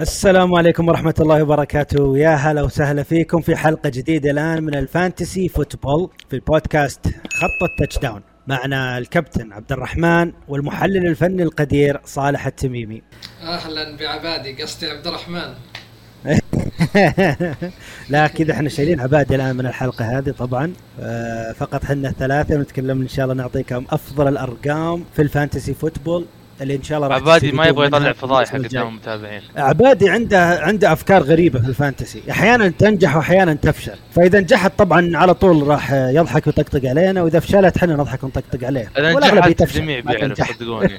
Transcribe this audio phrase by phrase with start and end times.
[0.00, 2.18] السلام عليكم ورحمة الله وبركاته.
[2.18, 7.00] يا هلا وسهلا فيكم في حلقة جديدة الآن من ال fantasy football في البودكاست
[7.32, 13.02] خط ال touchdown معنا الكابتن عبد الرحمن والمحلل الفني القدير صالح التميمي.
[13.42, 15.54] أهلا بعبادي قصدي عبد الرحمن
[18.10, 20.72] لا أكيد إحنا شايلين عبادي الآن من الحلقة هذه طبعا.
[21.00, 26.26] آه، فقط حنا الثلاثة ونتكلم إن شاء الله نعطيكم أفضل الأرقام في ال fantasy football.
[26.60, 28.54] اللي إن شاء الله عبادي ما يبغى يطلع فضايح.
[28.54, 29.42] قدام المتابعين.
[29.56, 32.22] عبادي عنده عنده أفكار غريبة في ال fantasy.
[32.30, 33.94] أحيانا تنجح وأحيانا تفشل.
[34.14, 38.90] فإذا نجحت طبعا على طول راح يضحك ويطقطق علينا وإذا فشلت إحنا نضحك ونطقطق عليه.
[38.98, 40.42] نجحت يتفشل، الجميع بيعرف.
[40.52, 40.96] صدقوني.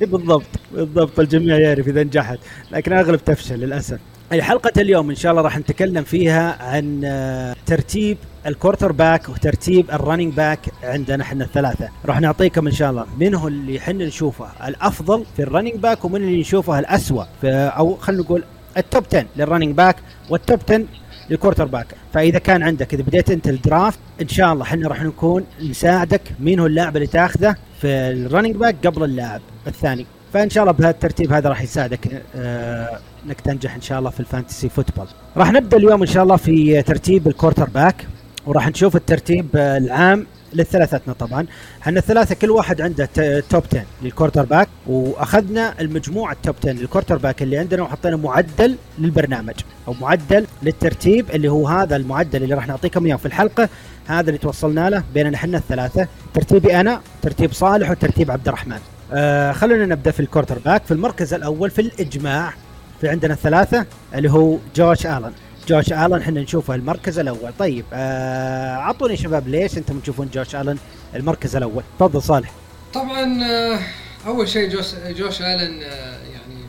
[0.06, 0.46] بالضبط.
[0.72, 2.38] بالضبط الجميع يعرف إذا نجحت.
[2.72, 3.98] لكن أغلب تفشل للأسف.
[4.32, 9.95] حلقة اليوم إن شاء الله راح نتكلم فيها عن آه، ترتيب ال quarterback وترتيب ال
[9.95, 11.88] running back عندنا إحنا الثلاثة.
[12.06, 16.04] راح نعطيكم إن شاء الله من هو اللي إحنا نشوفه الأفضل في ال running back
[16.04, 18.44] ومن اللي نشوفه الأسوأ في أو خلينا نقول
[18.76, 19.96] ال top 10 لل running back
[20.30, 20.84] وال top 10
[21.30, 25.02] لل quarterback فإذا كان عندك إذا بديت أنت ال draft إن شاء الله إحنا راح
[25.02, 30.06] نكون نساعدك مين هو اللاعب اللي تاخذه في ال running back قبل اللاعب الثاني.
[30.34, 34.26] فإن شاء الله بهالترتيب هذا راح يساعدك آه إنك تنجح إن شاء الله في ال
[34.26, 35.06] fantasy football.
[35.36, 38.06] راح نبدأ اليوم إن شاء الله في ترتيب ال quarterback
[38.46, 41.46] وراح نشوف الترتيب آه، العام للثلاثتنا طبعا.
[41.82, 43.08] إحنا الثلاثة كل واحد عنده
[43.40, 48.76] top 10 لل quarterback وأخذنا المجموع ال top 10 لل quarterback اللي عندنا وحطينا معدل
[48.98, 49.54] للبرنامج
[49.88, 53.68] أو معدل للترتيب اللي هو هذا المعدل اللي راح نعطيكم إياه في الحلقة.
[54.06, 56.08] هذا اللي توصلنا له بيننا إحنا الثلاثة.
[56.34, 58.78] ترتيبي أنا ترتيب صالح وترتيب عبد الرحمن.
[59.14, 60.84] آه خلونا نبدأ في ال quarterback.
[60.84, 62.54] في المركز الأول في الإجماع
[63.00, 65.32] في عندنا الثلاثه اللي هو جوش آلن.
[65.68, 67.52] جوش آلن إحنا نشوفه المركز الأول.
[67.58, 70.78] طيب آه اعطوني شباب ليش أنتم تشوفون جوش آلن
[71.14, 72.52] المركز الأول؟ تفضل صالح.
[72.94, 73.78] طبعا آه،
[74.26, 76.64] أول شيء جوش جوش آلن آه، يعني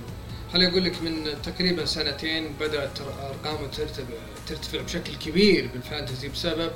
[0.53, 2.89] خليني أقول لك من تقريبا سنتين بدأت
[3.29, 4.03] أرقامه ترتفع
[4.47, 6.71] ترتفع بشكل كبير بال fantasy بسبب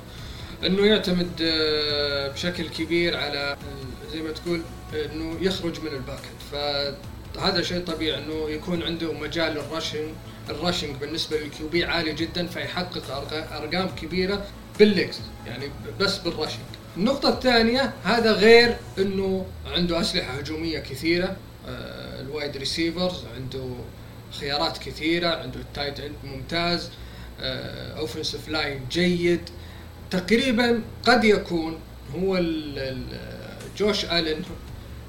[0.66, 4.62] إنه يعتمد آه، بشكل كبير على آه، زي ما تقول
[4.94, 6.40] إنه يخرج من ال pocket.
[6.52, 10.10] فهذا شيء طبيعي إنه يكون عنده مجال ال rushing
[10.50, 13.12] ال rushing بالنسبة لل QB عالي جدا فيحقق
[13.52, 14.46] أرقام كبيرة
[14.80, 15.18] بال legs
[15.48, 15.66] يعني
[16.00, 16.62] بس بال rushing
[16.98, 21.36] النقطة الثانية هذا غير إنه عنده أسلحة هجومية كثيرة
[21.68, 23.70] آه، ال wide receivers عنده
[24.40, 26.90] خيارات كثيرة عنده ال tight end ممتاز
[27.98, 29.42] offensive line جيد.
[30.12, 31.80] تقريبا قد يكون
[32.16, 32.40] هو
[33.78, 34.42] جوش آلن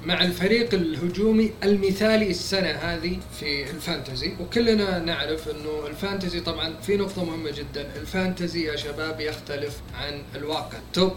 [0.05, 4.33] مع الفريق الهجومي المثالي السنة هذه في ال fantasy.
[4.39, 7.87] وكلنا نعرف إنه ال fantasy طبعا في نقطة مهمة جدا.
[7.95, 10.77] ال fantasy يا شباب يختلف عن الواقع.
[10.93, 11.13] top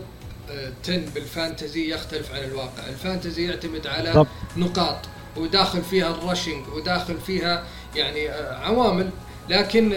[0.50, 2.88] آه، 10 بالفانتزي يختلف عن الواقع.
[2.88, 4.26] الفانتزي يعتمد على طب.
[4.56, 4.98] نقاط
[5.36, 7.64] وداخل فيها الرشنج وداخل فيها
[7.96, 9.10] يعني آه، عوامل.
[9.48, 9.92] لكن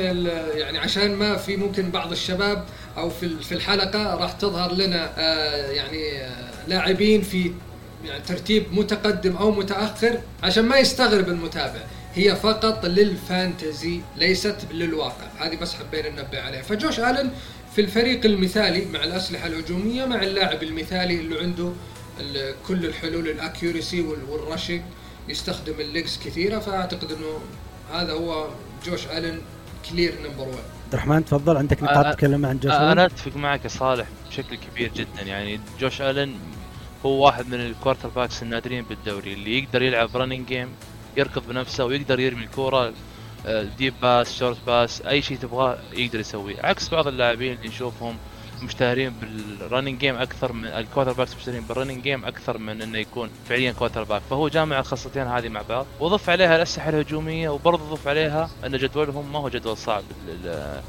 [0.55, 2.65] يعني عشان ما في ممكن بعض الشباب
[2.97, 7.51] أو في في الحلقة راح تظهر لنا آه، يعني آه، لاعبين في
[8.05, 11.79] يعني ترتيب متقدم أو متأخر عشان ما يستغرب المتابع.
[12.13, 15.27] هي فقط للفانتزي ليست للواقع.
[15.39, 16.61] هذه بس حبينا ننبه عليها.
[16.61, 17.31] فجوش آلن
[17.75, 21.71] في الفريق المثالي مع الأسلحة الهجومية مع اللاعب المثالي اللي عنده
[22.67, 24.81] كل الحلول ال accuracy وال rushing
[25.29, 26.59] يستخدم ال legs كثيرة.
[26.59, 27.39] فأعتقد إنه
[27.93, 28.49] هذا هو
[28.85, 29.41] جوش آلن
[29.89, 31.57] clear number 1 عبد الرحمن تفضل.
[31.57, 35.21] عندك نقاط تتكلم عن جوش أنا أتفق معك يا صالح بشكل كبير جدا.
[35.21, 36.35] يعني جوش ألن
[37.05, 40.69] هو واحد من ال quarterbacks النادرين بالدوري اللي يقدر يلعب running game
[41.17, 42.93] يركض بنفسه ويقدر يرمي الكورة
[43.77, 46.61] deep pass short pass أي شيء تبغاه يقدر يسويه.
[46.61, 48.15] عكس بعض اللاعبين اللي نشوفهم
[48.63, 52.97] مشتهرين بال running game أكثر من ال quarterbacks مشتهرين بال running game أكثر من إنه
[52.97, 55.85] يكون فعليا quarterback فهو جامع الخاصتين هذه مع بعض.
[55.99, 60.81] وضف عليها الأسلحة الهجومية وبرضه ضف عليها إن جدولهم ما هو جدول صعب ال-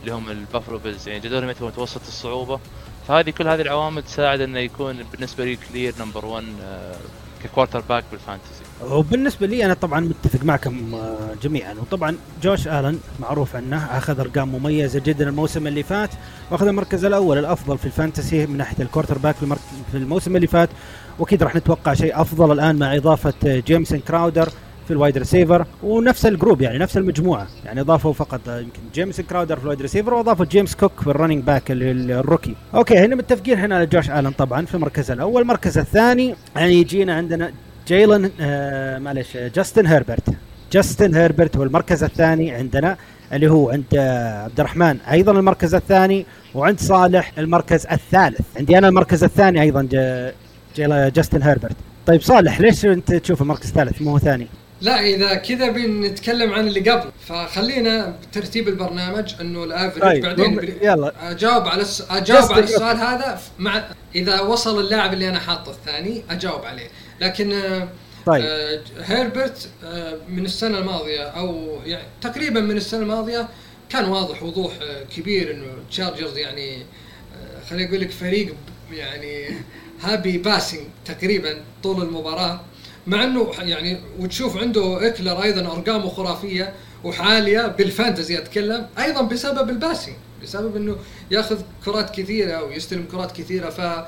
[0.00, 1.08] اللي هم البافلو بيلز.
[1.08, 2.60] يعني جدولهم يعتبر متوسط الصعوبة.
[3.08, 6.44] فهذه كل هذه العوامل تساعد إنه يكون بالنسبة لي clear number 1
[7.44, 11.74] ك quarterback بال fantasy وبالنسبة لي أنا طبعا متفق معكم آه، جميعا.
[11.74, 16.10] وطبعا جوش آلن معروف عنه أخذ أرقام مميزة جدا الموسم اللي فات
[16.50, 20.68] وأخذ المركز الأول الأفضل في ال fantasy من ناحية ال quarterback في الموسم اللي فات.
[21.18, 22.94] وأكيد راح نتوقع شيء أفضل الآن مع
[23.46, 24.48] آه، جيمسون كراودر
[24.86, 27.46] في ال wide receiver ونفس ال group يعني نفس المجموعة.
[27.64, 31.06] يعني أضافوا فقط آه، يمكن جيمس كراودر في ال wide receiver وأضافوا جيمس كوك في
[31.06, 32.54] ال running back ال- ال- ال rookie.
[32.74, 35.42] okay هنا متفقين هنا على جوش آلن طبعا في المركز الأول.
[35.42, 37.52] المركز الثاني يعني يجينا عندنا
[37.88, 40.22] جيلن آه معلش آه، جاستن هيربرت.
[40.72, 42.96] جاستن هيربرت هو المركز الثاني عندنا
[43.32, 48.40] اللي هو عند آه، عبد الرحمن أيضا المركز الثاني وعند صالح المركز الثالث.
[48.56, 49.82] عندي أنا المركز الثاني أيضا
[50.76, 51.76] جيل- جاستن هيربرت.
[52.06, 54.46] طيب صالح ليش أنت تشوف المركز الثالث مو ثاني؟
[54.80, 57.10] لا إذا كذا بنتكلم عن اللي قبل.
[57.26, 61.12] فخلينا بترتيب البرنامج إنه الافرج طيب بعدين يلا.
[61.30, 62.06] أجاوب على الس...
[62.10, 63.84] أجاوب على السؤال هذا مع
[64.14, 66.86] إذا وصل اللاعب اللي أنا حاطه الثاني أجاوب عليه.
[67.20, 67.88] لكن آه،
[68.26, 68.44] طيب.
[68.44, 73.48] آه، هيربرت آه، من السنة الماضية أو يعني تقريبا من السنة الماضية
[73.88, 74.72] كان واضح وضوح
[75.16, 76.82] كبير إنه تشارجرز يعني
[77.70, 78.54] خليني أقول لك فريق
[78.92, 79.48] يعني
[80.00, 82.60] heavy passing تقريبا طول المباراة
[83.06, 86.72] مع إنه يعني وتشوف عنده إكلر أيضا أرقامه خرافية
[87.04, 90.96] وعالية بال fantasy أتكلم أيضا بسبب ال passing بسبب إنه
[91.30, 94.06] ياخذ كرات كثيرة ويستلم كرات كثيرة ف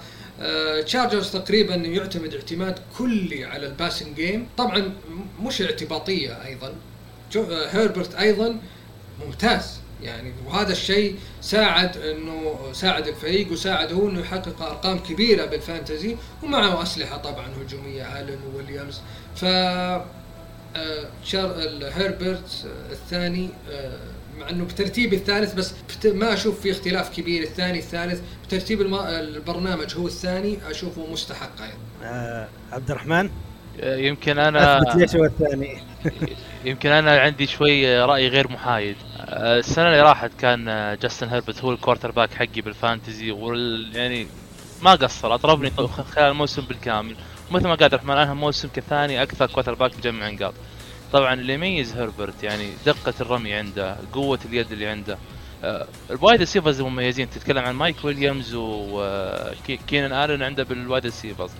[0.86, 4.92] تشارجرز تقريبا يعتمد اعتماد كلي على ال passing game طبعا
[5.42, 6.72] مش اعتباطية أيضا.
[7.32, 8.60] جو- آه، هيربرت أيضا
[9.26, 9.80] ممتاز.
[10.02, 16.16] يعني وهذا الشيء ساعد إنه ساعد الفريق وساعد هو إنه يحقق أرقام كبيرة بال fantasy
[16.42, 19.00] ومعه أسلحة طبعا هجومية الن وويليامز
[19.36, 21.08] ف آه،
[21.94, 23.98] هيربرت آه، الثاني آه،
[24.38, 27.42] مع إنه بترتيب الثالث بس بت- ما أشوف في اختلاف كبير.
[27.42, 31.74] الثاني الثالث بترتيب الم- البرنامج هو الثاني أشوفه مستحق أيضا.
[32.04, 33.30] آه عبد الرحمن؟
[33.80, 35.78] آه، يمكن أنا أثبت ليش هو الثاني؟
[36.64, 38.96] يمكن أنا عندي شوي رأي غير محايد.
[39.20, 43.90] آه، السنة اللي راحت كان آه، جاستن هيربرت هو ال quarterback حقي بال fantasy وال
[43.96, 44.26] يعني
[44.82, 47.16] ما قصر اضربني طو- خلال الموسم بالكامل.
[47.50, 50.54] مثل ما قال عبد الرحمن انهى موسم كثاني أكثر quarterback مجمع نقاط.
[51.12, 55.18] طبعا اللي يميز هيربرت يعني دقة الرمي عنده قوة اليد اللي عنده.
[55.64, 61.50] آه، ال wide receivers المميزين تتكلم عن مايك ويليامز وكينان آلن عنده بال wide receivers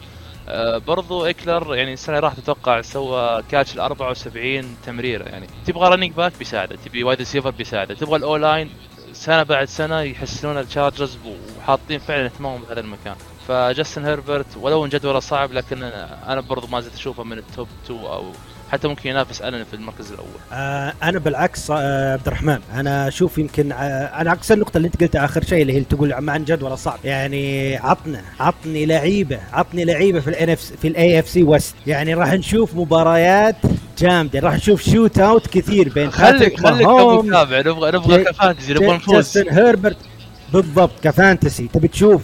[0.48, 5.46] آه، برضو اكلر يعني السنة اللي راحت أتوقع سوى catch ال 74 تمريرة يعني.
[5.66, 7.94] تبغى running back بيساعده تبي wide receiver بيساعده.
[7.94, 8.70] تبغى ال O-line
[9.12, 11.18] سنة بعد سنة يحسنون التشارجرز
[11.58, 13.16] وحاطين فعلا اهتمامهم بهذا المكان.
[13.48, 17.69] فجاستن هيربرت ولو إن جدوله صعب لكن أنا برضو ما زلت أشوفه من ال top
[17.84, 18.32] 2 أو
[18.72, 20.26] حتى ممكن ينافس ألن في المركز الأول.
[20.52, 23.76] آه أنا بالعكس آه عبد الرحمن أنا أشوف يمكن آه
[24.20, 26.98] أنا عكس النقطة اللي أنت قلتها آخر شيء اللي هي تقول عن جدول صعب.
[27.04, 32.74] يعني عطنا عطني لعيبة عطني لعيبة في الان في ال AFC West يعني راح نشوف
[32.74, 33.56] مباريات
[33.98, 38.75] جامدة راح نشوف shootout كثير بين خليك خليك ماهومز، ابو متابع نبغى نبغى ك fantasy
[38.74, 39.14] نبغى نفوز.
[39.14, 39.96] جاستن هيربرت
[40.52, 41.69] بالضبط ك fantasy.
[41.72, 42.22] تبي تشوف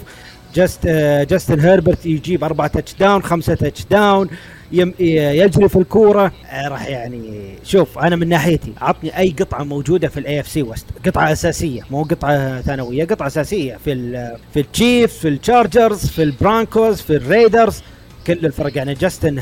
[0.55, 4.29] جاست آه، جاستن هيربرت يجيب أربعة touchdown خمسة touchdown
[4.73, 6.33] يجري في الكورة.
[6.51, 10.87] آه، راح يعني شوف أنا من ناحيتي عطني أي قطعة موجودة في ال AFC West
[11.07, 17.01] قطعة أساسية مو قطعة ثانوية قطعة أساسية في ال في التشيفز في التشارجرز في البرانكوز
[17.01, 17.83] في الريدرز
[18.27, 19.39] كل الفرق يعني جاستن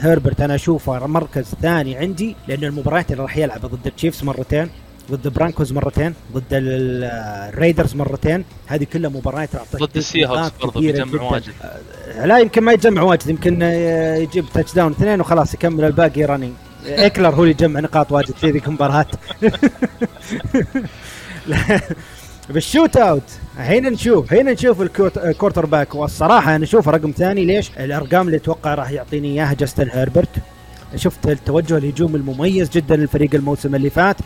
[0.00, 4.68] هيربرت أنا أشوفه مركز ثاني عندي لأن المباريات اللي راح يلعبها ضد التشيفز مرتين.
[5.10, 7.04] ضد برانكوز مرتين ضد ال-
[7.54, 8.44] الريدرز مرتين.
[8.66, 11.22] هذه كلها مباريات راح تعطيك ضد السي هوكس كثيرة بيجمع.
[11.22, 11.52] واجد.
[12.24, 16.52] لا يمكن ما يجمع واجد يمكن آه، يجيب touchdown اثنين وخلاص يكمل الباقي running
[16.86, 19.06] اكلر هو اللي يجمع نقاط واجد في ذيك المباراة.
[22.50, 23.22] بال shootout
[23.56, 24.82] الحين نشوف الحين نشوف
[25.16, 27.44] ال quarterback والصراحة أنا أشوف رقم ثاني.
[27.44, 30.28] ليش؟ الأرقام اللي أتوقع راح يعطيني إياها جاستن هيربرت
[30.96, 34.16] شفت التوجه الهجومي المميز جدا للفريق الموسم اللي فات.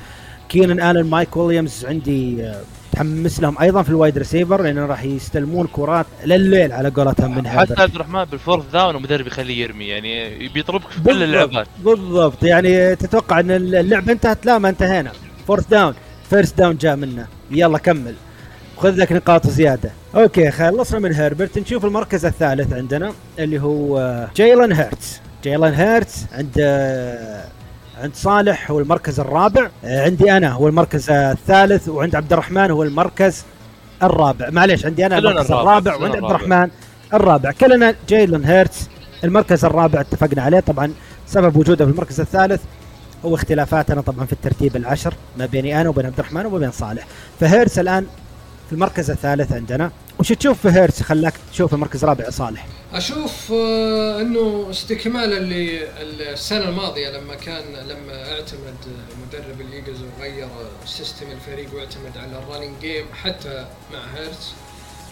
[0.50, 5.04] كينان آلن مايك ويليامز عندي آه، متحمس لهم أيضا في ال wide receiver لأنه راح
[5.04, 9.88] يستلمون كرات لليل على قولتهم من حتى عبد الرحمن بال fourth down المدرب يخليه يرمي
[9.88, 11.66] يعني بيضربك في كل اللعبات.
[11.85, 15.12] بالضبط يعني تتوقع إن اللعبة انتهت؟ لا ما انتهينا.
[15.47, 15.94] fourth down
[16.30, 17.26] first down جاء منه.
[17.50, 18.14] يلا كمل.
[18.76, 19.90] خذ لك نقاط زيادة.
[20.14, 26.25] okay خلصنا من هيربرت نشوف المركز الثالث عندنا اللي هو آه، جايلن هيرتس جايلن هيرتس
[26.33, 27.45] عند آه،
[28.00, 29.71] عند صالح هو المركز الرابع.
[29.85, 33.45] آه، عندي أنا هو المركز الثالث وعند عبد الرحمن هو المركز
[34.02, 34.50] الرابع.
[34.50, 36.25] معليش عندي أنا المركز الرابع، وعند عبد.
[36.25, 36.69] الرحمن
[37.14, 37.52] الرابع.
[37.52, 38.88] كلنا جايلن هيرتس
[39.25, 40.61] المركز الرابع اتفقنا عليه.
[40.61, 40.92] طبعا
[41.26, 42.61] سبب وجوده في المركز الثالث
[43.25, 47.07] هو اختلافاتنا طبعا في الترتيب العشر ما بيني أنا وبين عبد الرحمن وبين صالح.
[47.40, 48.07] فهيرتس الآن
[48.66, 49.90] في المركز الثالث عندنا.
[50.20, 55.38] وش تشوف في هيرتس خلاك تشوف المركز الرابع يا صالح أشوف آه، إنه استكمالا
[56.04, 58.76] للسنه الماضية لما كان لما اعتمد
[59.26, 60.48] مدرب الإيجلز وغير
[60.87, 64.52] system الفريق واعتمد على ال running game حتى مع هيرتس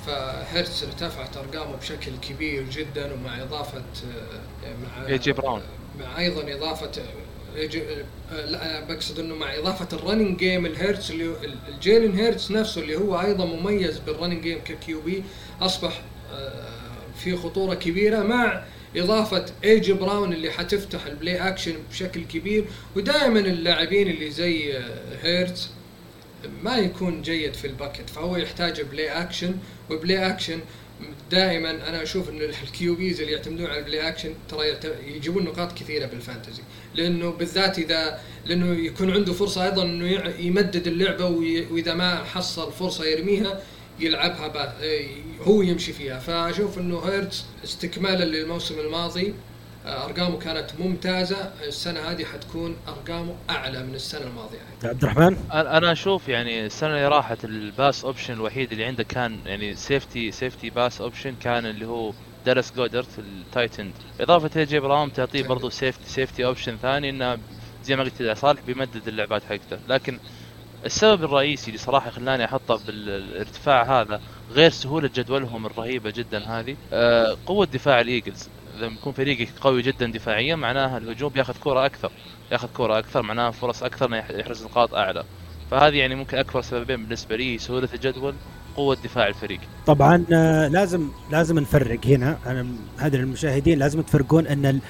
[0.06, 5.62] فهيرتس ارتفعت أرقامه بشكل كبير جدا ومع إضافة آه، مع AJ براون.
[6.00, 6.90] مع أيضا إضافة
[8.30, 11.34] لا بقصد إنه مع إضافة ال running game الهيرتس اللي
[11.68, 15.24] جيلين هيرتس نفسه اللي هو أيضا مميز بال running game ك QB
[15.60, 16.02] أصبح
[16.32, 16.68] آه،
[17.18, 18.64] في خطورة كبيرة مع
[18.96, 22.64] إضافة ايجي براون اللي حتفتح ال play action بشكل كبير
[22.96, 25.70] ودائما اللاعبين اللي زي آه، هيرتس
[26.62, 29.54] ما يكون جيد في ال pocket فهو يحتاج play action
[29.90, 30.60] و play action
[31.30, 35.78] دائما أنا أشوف إن ال QBs اللي يعتمدون على ال play action ترى يجيبون نقاط
[35.78, 36.62] كثيرة بال fantasy
[36.94, 40.06] لأنه بالذات إذا لأنه يكون عنده فرصة أيضا إنه
[40.38, 41.24] يمدد اللعبة
[41.70, 43.60] وإذا ما حصل فرصة يرميها
[44.00, 44.74] يلعبها
[45.42, 46.18] هو يمشي فيها.
[46.18, 49.34] فأشوف إنه هيرتز استكمالا للموسم الماضي
[49.86, 51.52] آه، أرقامه كانت ممتازة.
[51.66, 54.58] السنة هذه حتكون أرقامه أعلى من السنة الماضية.
[54.84, 59.38] عبد الرحمن؟ أنا أشوف يعني السنة اللي راحت ال pass option الوحيد اللي عنده كان
[59.46, 62.12] يعني safety safety pass option كان اللي هو
[62.48, 63.92] دالاس جودرت ال tight end.
[64.20, 67.38] إضافة إلى اي جي براون تعطيه برضه safety safety option ثاني إنه
[67.82, 69.78] زي ما قلت صالح بيمدد اللعبات حقته.
[69.88, 70.18] لكن
[70.84, 77.36] السبب الرئيسي اللي صراحة خلاني أحطه بالارتفاع هذا غير سهولة جدولهم الرهيبة جدا هذه آه،
[77.46, 78.48] قوة دفاع الإيجلز.
[78.74, 82.12] لما يكون فريقك قوي جدا دفاعيا معناها الهجوم بياخذ كرة أكثر.
[82.52, 85.24] ياخذ كرة أكثر معناها فرص أكثر إنه يحرز نقاط أعلى.
[85.70, 88.34] فهذه يعني ممكن أكبر سببين بالنسبة لي سهولة الجدول
[88.78, 89.60] قوة دفاع الفريق.
[89.86, 92.38] طبعا آه، لازم لازم نفرق هنا.
[92.46, 92.66] أنا
[92.98, 94.80] هذا المشاهدين لازم تفرقون إن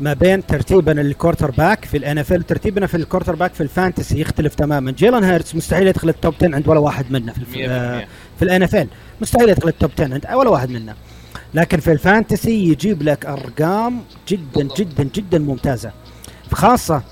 [0.00, 4.20] ما بين ترتيبنا لل quarterback في ال NFL ترتيبنا في ال quarterback في ال fantasy
[4.20, 4.90] يختلف تماما.
[4.90, 8.06] جيلان هيرتس مستحيل يدخل ال top 10 عند ولا واحد منا في آه،
[8.38, 8.86] في ال NFL
[9.20, 10.94] مستحيل يدخل ال top 10 عند ولا واحد منا
[11.54, 15.92] لكن في ال fantasy يجيب لك أرقام جدا جدا جدا ممتازة.
[16.52, 17.02] خاصة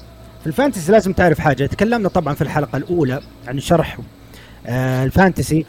[0.40, 1.66] في ال fantasy لازم تعرف حاجة.
[1.66, 3.98] تكلمنا طبعا في الحلقة الأولى عن شرح
[4.66, 5.66] آه ال fantasy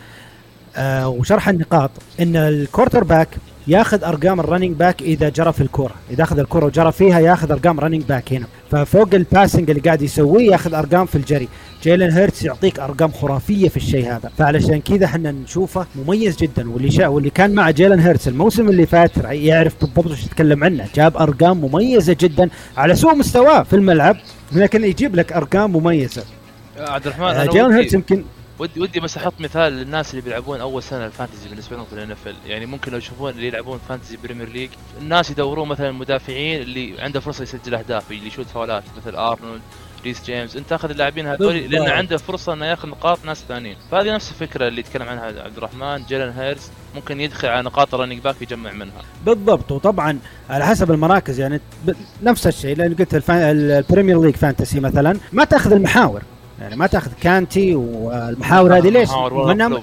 [0.76, 1.92] آه وشرح النقاط.
[2.20, 3.28] إن ال quarterback
[3.68, 7.52] ياخذ أرقام ال running back إذا جرى في الكوره إذا أخذ الكوره وجرى فيها ياخذ
[7.52, 8.46] أرقام running back هنا.
[8.72, 11.48] ففوق ال passing اللي قاعد يسويه ياخذ أرقام في الجري.
[11.84, 14.32] جيلن هيرتس يعطيك أرقام خرافية في الشيء هذا.
[14.38, 16.72] فعلشان كذا إحنا نشوفه مميز جدا.
[16.72, 20.88] واللي شا واللي كان مع جيلن هيرتس الموسم اللي فات يعرف بالضبط وش يتكلم عنه.
[20.96, 24.18] جاب أرقام مميزة جدا على سوء مستواه في الملعب
[24.52, 26.24] لكن يجيب لك أرقام مميزة.
[26.80, 28.24] عبد الرحمن آه، جيلن هيرتس يمكن
[28.62, 31.94] ودي ودي بس أحط مثال للناس اللي بيلعبون أول سنة ال fantasy بالنسبة لهم في
[31.94, 32.16] ال NFL
[32.46, 34.70] يعني ممكن لو يشوفون اللي يلعبون fantasy Premier League
[35.02, 39.62] الناس يدورون مثلا المدافعين اللي عنده فرصة يسجل أهداف اللي يشوت فاولات مثل ارنولد
[40.06, 43.76] ريس جيمس أنت تاخذ اللاعبين هذول لأن عنده فرصة إنه ياخذ نقاط ناس ثانيين.
[43.92, 47.97] فهذه نفس الفكرة اللي يتكلم عنها عبد الرحمن جيلن هيرز ممكن يدخل على نقاط ال
[47.97, 49.02] running back يجمع منها.
[49.26, 49.72] بالضبط.
[49.72, 51.62] وطبعا على حسب المراكز يعني
[52.24, 52.76] نفس الشيء.
[52.76, 56.22] لأن قلت ال Premier League fantasy مثلا ما تأخذ المحاور.
[56.62, 59.10] يعني ما تاخذ كانتي والمحاور هذه ليش؟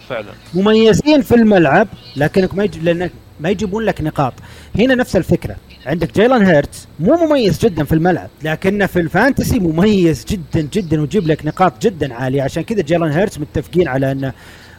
[0.08, 0.26] فعلا.
[0.54, 4.32] مميزين في الملعب لكنك ما يجي لأنك ما يجيبون لك نقاط.
[4.78, 5.56] هنا نفس الفكرة.
[5.86, 11.00] عندك جيلان هيرتز مو مميز جدا في الملعب لكنه في ال fantasy مميز جدا جدا
[11.00, 12.42] ويجيب لك نقاط جدا عالية.
[12.42, 14.32] عشان كذا جيلان هيرتز متفقين على أنه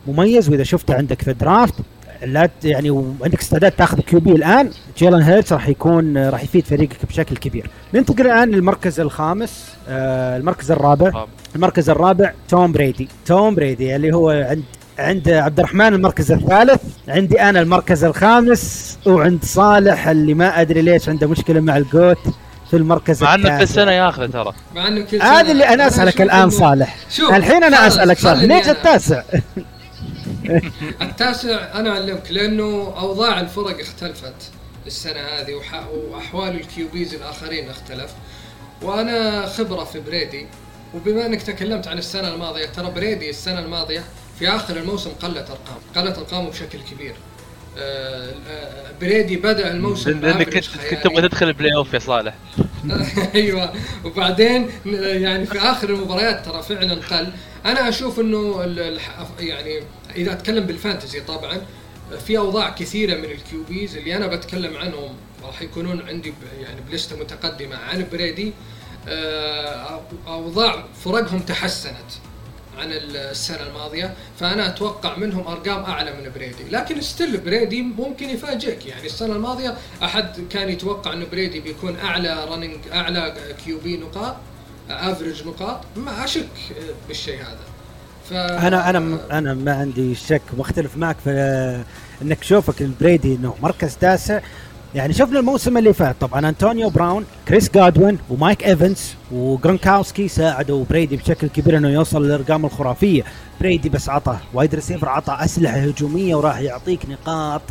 [0.08, 1.74] مميز وإذا شفته عندك في ال draft
[2.22, 4.72] لا يعني وعندك استعداد تاخذ QB الآن.
[4.98, 7.70] جيلان هيرتز راح يكون راح يفيد فريقك بشكل كبير.
[7.94, 11.26] ننتقل الآن للمركز الخامس آه المركز الرابع.
[11.56, 13.08] المركز الرابع توم بريدي.
[13.26, 14.64] توم بريدي اللي هو عند
[15.00, 16.82] عند عبد الرحمن المركز الثالث.
[17.08, 22.18] عندي أنا المركز الخامس وعند صالح اللي ما أدري ليش عنده مشكلة مع ال GOAT
[22.70, 24.54] في المركز مع إنه كل سنة ياخذه ترى.
[24.76, 25.24] مع إنه كل سنة.
[25.24, 26.96] هذا اللي أنا أسألك الآن صالح.
[27.20, 28.44] الحين أنا أسألك صالح.
[28.44, 29.22] ليش التاسع؟
[31.01, 34.51] التاسع أنا أعلمك لأنه أوضاع الفرق اختلفت
[34.88, 35.62] السنة هذه
[35.94, 38.13] وأحوال ال QBs الآخرين اختلف.
[38.82, 40.48] وأنا خبرة في بريدي
[40.94, 44.03] وبما إنك تكلمت عن السنة الماضية ترى بريدي السنة الماضية
[44.39, 47.13] في آخر الموسم قلت أرقام قلت أرقامه بشكل كبير.
[47.77, 52.34] آه، آه، بريدي بدأ الموسم لأنك كنت كنت تبغى تدخل ال playoff يا صالح.
[53.36, 53.74] أيوه.
[54.06, 57.29] وبعدين يعني في آخر المباريات ترى فعلا قل.
[57.65, 58.63] أنا أشوف إنه
[59.39, 59.84] يعني
[60.16, 61.62] إذا أتكلم بال fantasy طبعا
[62.25, 66.89] في أوضاع كثيرة من ال QBs اللي أنا بتكلم عنهم راح يكونون عندي يعني ب
[66.89, 67.75] لستة متقدمة.
[67.75, 68.54] عن بريدي
[69.08, 72.12] آه، أوضاع فرقهم تحسنت
[72.78, 76.63] عن السنة الماضية فأنا أتوقع منهم أرقام أعلى من بريدي.
[76.72, 78.86] لكن still بريدي ممكن يفاجئك.
[78.86, 84.36] يعني السنة الماضية أحد كان يتوقع انه بريدي بيكون أعلى ranking أعلى QB نقاط
[84.89, 85.82] average نقاط.
[85.96, 86.50] ما أشك
[87.08, 87.69] بالشيء هذا.
[88.29, 88.33] ف...
[88.33, 91.83] أنا أنا أنا ما عندي شك مختلف معك في
[92.21, 94.39] إنك شوفك البريدي إنه مركز تاسع.
[94.95, 96.15] يعني شفنا الموسم اللي فات.
[96.21, 102.65] طبعا أنطونيو براون كريس جودوين ومايك إيفنز وجرونكاوسكي ساعدوا بريدي بشكل كبير إنه يوصل للأرقام
[102.65, 103.24] الخرافية.
[103.62, 107.62] بريدي بس عطى wide receiver عطى أسلحة هجومية وراح يعطيك نقاط.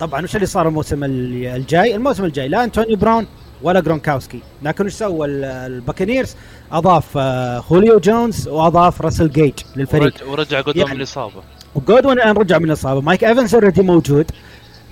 [0.00, 3.26] طبعا وش اللي صار الموسم الجاي؟ الموسم الجاي لا أنطونيو براون
[3.64, 4.40] ولا جرونكاوسكي.
[4.62, 6.34] لكن وش سوى؟ الباكانيرز
[6.72, 10.14] أضاف آه، خوليو جونز وأضاف راسل جيج للفريق.
[10.30, 11.42] ورجع جودوين يعني من الاصابه
[11.74, 13.00] وجودوين الآن رجع من الإصابة.
[13.00, 14.30] مايك إيفنز already موجود.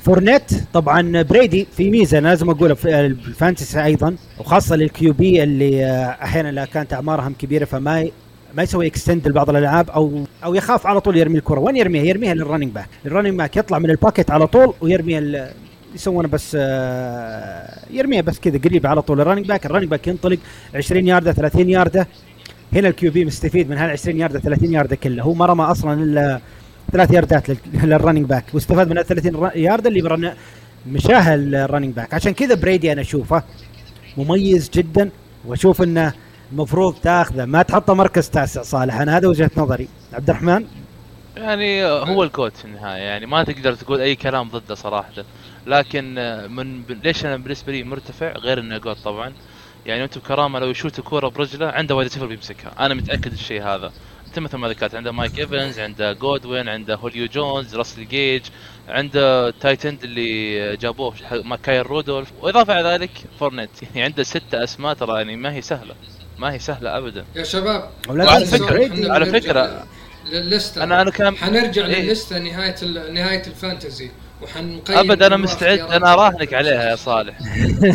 [0.02, 5.42] فورنيت طبعا بريدي في ميزة أنا لازم اقولها في ال fantasy أيضا وخاصة لل QB
[5.42, 8.08] اللي آه، أحيانا لا كانت اعمارهم كبيرة فما
[8.54, 11.60] ما يسوي extend لبعض الألعاب أو أو يخاف على طول يرمي الكرة.
[11.60, 14.74] وين يرميها؟ يرميها لل running back ال running back يطلع من ال pocket على طول
[14.80, 15.50] ويرميها ال-
[15.94, 19.20] يسوونه بس آه، يرميها بس كذا قريب على طول.
[19.20, 20.38] ال running back ال running back ينطلق
[20.74, 22.06] 20 ياردة 30 ياردة.
[22.72, 26.02] هنا ال QB مستفيد من هال 20 ياردة 30 ياردة كلها هو ما رمى أصلا
[26.02, 26.40] الا
[26.92, 30.34] ثلاث ياردات لل- لل running back واستفاد من ال 30 ر- ياردة اللي
[30.86, 33.42] مشاها ال running back عشان كذا بريدي أنا أشوفه
[34.16, 35.10] مميز جدا
[35.46, 36.12] وأشوف إنه
[36.52, 37.44] المفروض تاخذه.
[37.44, 39.88] ما تحطه مركز تاسع صالح أنا هذا وجهة نظري.
[40.12, 40.64] عبد الرحمن؟
[41.36, 45.10] يعني هو ال GOAT في النهاية يعني ما تقدر تقول أي كلام ضده صراحة.
[45.66, 46.14] لكن
[46.50, 49.32] من ليش أنا بالنسبة لي مرتفع؟ غير إنه GOAT طبعا
[49.86, 52.72] يعني وأنتم بكرامة لو يشوت كورة برجله عنده wide receiver بيمسكها.
[52.80, 53.92] أنا متأكد الشيء هذا.
[54.26, 58.42] أنت مثل ما ذكرت عنده مايك إيفنز عنده جودوين عنده هوليو جونز راسل جيج
[58.88, 62.32] عنده tight end اللي جابوه مع كايل رودولف.
[62.40, 63.10] وإضافة على ذلك
[63.40, 63.70] فورنيت.
[63.82, 65.94] يعني عنده ستة أسماء ترى يعني ما هي سهلة.
[66.38, 67.24] ما هي سهلة ابدا.
[67.36, 67.90] يا شباب
[68.46, 69.82] فكرة- بريدي على بنرجع
[70.32, 72.02] فكرة، لللستة أنا أنا كان حنرجع إيه.
[72.02, 74.10] لللستة نهاية ال- نهاية ال fantasy.
[74.42, 75.78] وحنقيم ابد أنا مستعد.
[75.78, 76.54] أنا اراهنك.
[76.54, 77.38] عليها يا صالح.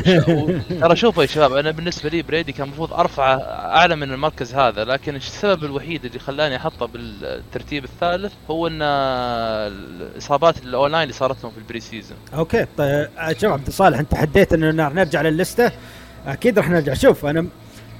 [0.81, 3.35] ترى شوفوا يا شباب أنا بالنسبة لي بريدي كان المفروض ارفعه
[3.75, 10.63] أعلى من المركز هذا لكن السبب الوحيد اللي خلاني أحطه بالترتيب الثالث هو إن الإصابات
[10.63, 12.17] ال O-line اللي صارت لهم في ال pre-season.
[12.33, 15.71] أوكي طيب آه، شوف عبد الصالح أنت حديت انه نرجع لللسته
[16.27, 16.93] أكيد راح نرجع.
[16.93, 17.45] شوف أنا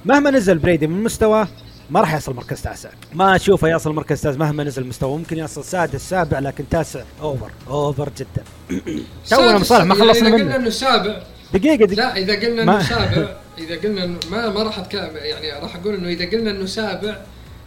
[0.04, 1.48] مهما نزل بريدي من مستواه
[1.90, 2.88] ما راح يصل مركز تاسع.
[3.14, 7.50] ما أشوفه يصل مركز تاسع مهما نزل مستواه ممكن يصل سادس سابع لكن تاسع over
[7.68, 8.44] over جدا.
[9.30, 10.56] تونا مصالح ما خلصنا اذا قلنا منه.
[10.56, 11.22] إنه سابع.
[11.54, 11.94] دقيقة دقيقة.
[11.94, 15.94] لا إذا قلنا إنه سابع إذا قلنا إنه ما ما راح أتكلم يعني راح أقول
[15.94, 17.16] إنه إذا قلنا إنه سابع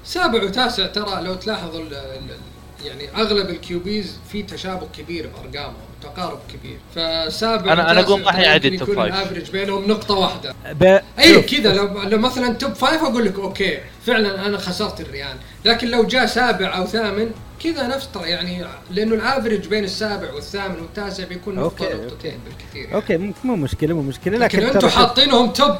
[0.05, 2.37] سابع وتاسع ترى لو تلاحظوا ال- ال-
[2.85, 6.77] يعني أغلب ال QBs في تشابه كبير بارقامهم تقارب كبير.
[6.95, 9.15] فسابع أنا- أنا وتاسع أقول ما حيعدي ال top يكون five.
[9.15, 10.55] ال average بينهم نقطة واحدة.
[10.71, 10.99] ب...
[11.19, 15.35] أي كذا لو لو مثلا top five أقول لك أوكي فعلا أنا خسرت الريال.
[15.65, 17.31] لكن لو جاء سابع أو ثامن
[17.63, 22.39] كذا نفس ترى يعني لأنه ال average بين السابع والثامن والتاسع بيكون نقطه أوكي، نقطتين
[22.45, 22.95] بالكثير يعني.
[22.95, 24.37] أوكي مو- مو مشكلة مو مشكلة.
[24.37, 25.75] لكن لكن أنتم حاطينهم top.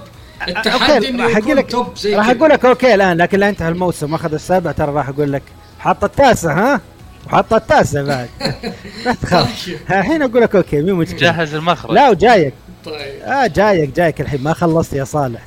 [0.48, 2.30] التحدي إنه راح يكون أقول لك- top زي راح.
[2.30, 5.44] أقول لك أوكي الآن لكن لا انتهى الموسم أخذ السابع ترى راح أقول لك
[5.82, 6.82] حط التاسع ها؟
[7.28, 8.30] وحط التاسع بعد.
[9.06, 9.66] لا تخاف.
[9.66, 9.78] طيب.
[10.00, 11.18] الحين أقول لك أوكي مو مشكلة.
[11.20, 11.92] جهز المخرج.
[11.92, 12.54] لا وجايك.
[12.86, 13.22] طيب.
[13.24, 14.44] آه جايك جايك الحين.
[14.44, 15.42] ما خلصت يا صالح.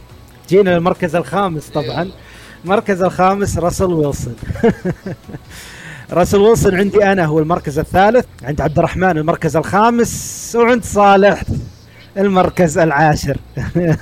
[0.48, 2.10] جينا المركز الخامس طبعا.
[2.64, 4.36] المركز الخامس راسل ويلسون.
[6.12, 8.24] راسل ويلسون عندي أنا هو المركز الثالث.
[8.42, 11.42] عند عبد الرحمن المركز الخامس وعند صالح.
[12.18, 13.36] المركز العاشر.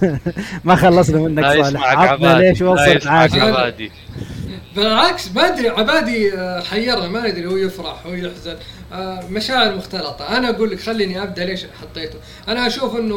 [0.65, 1.83] ما خلصنا منك صالح.
[1.83, 2.49] عطنا عبادي.
[2.49, 3.93] ليش لا وصل يسمعك عاشر عبادي.
[4.77, 8.57] بالعكس ما أدري عبادي آه، حيرنا ما ندري هو يفرح هو يحزن.
[8.93, 10.37] آه، مشاعر مختلطة.
[10.37, 12.19] أنا أقول لك خليني أبدأ ليش حطيته.
[12.49, 13.15] أنا أشوف إنه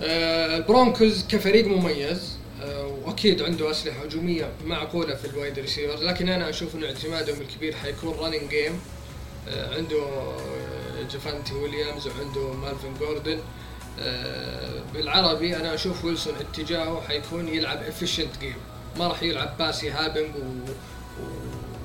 [0.00, 2.36] آه، البرونكوز كفريق مميز.
[3.04, 6.02] وأكيد عنده أسلحة هجومية معقولة في ال wide receivers.
[6.02, 8.80] لكن أنا أشوف إنه اعتمادهم الكبير حيكون running game
[9.76, 10.02] عنده
[11.12, 13.32] جافانتي ويليامز وعنده مالفن جوردن.
[13.32, 13.40] آه،
[14.94, 18.56] بالعربي أنا أشوف ويلسون اتجاهه حيكون يلعب efficient game
[18.98, 20.38] ما راح يلعب pass happy و...
[20.38, 21.26] و...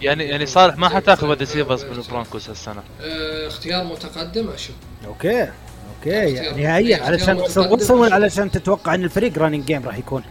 [0.02, 4.76] يعني يعني صالح ما حتاخذ receivers من البرونكوس هالسنة؟ آه، اختيار متقدم أشوف.
[5.06, 7.38] أوكي أوكي نهائيا اختيار علشان.
[7.72, 10.24] وصل ولا علشان تتوقع إن الفريق running game راح يكون.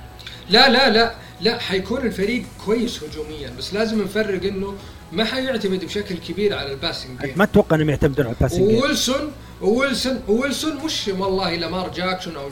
[0.51, 4.75] لا لا لا لا حيكون الفريق كويس هجوميا بس لازم نفرق إنه
[5.12, 8.69] ما حيعتمد بشكل كبير على ال passing game ما أتوقع إنهم يعتمدون على ال passing
[8.71, 12.49] game وويلسون وويلسون مش والله لامار جاكسون أو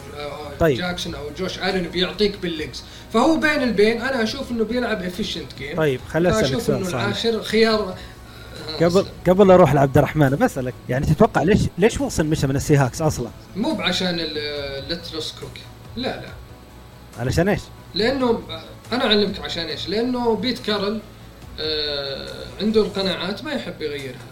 [0.60, 0.78] طيب.
[0.78, 2.84] جاكسون أو جوش الن بيعطيك بال legs.
[3.12, 7.42] فهو بين البين أنا أشوف إنه بيلعب efficient game طيب خليني أسألك سؤال إنه العاشر
[7.42, 7.94] خيار
[8.80, 12.76] آه، قبل قبل أروح لعبد الرحمن بسالك يعني تتوقع ليش ليش وصل مشى من السي
[12.76, 15.50] هاكس أصلا؟ مو بعشان ال let Russ cook
[15.96, 16.28] لا لا.
[17.18, 17.60] علشان إيش؟
[17.94, 18.40] لأنه
[18.92, 19.88] أنا أعلمك عشان إيش.
[19.88, 21.00] لأنه بيت كارول
[21.60, 22.28] آه
[22.60, 24.27] عنده القناعات ما يحب يغيرها.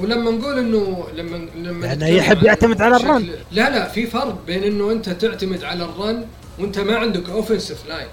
[0.00, 3.30] ولما نقول إنه لما لما نتكلم يحب يعتمد على ال run.
[3.52, 6.26] لا لا في فرق بين إنه أنت تعتمد على ال run
[6.58, 8.08] وأنت ما عندك offensive line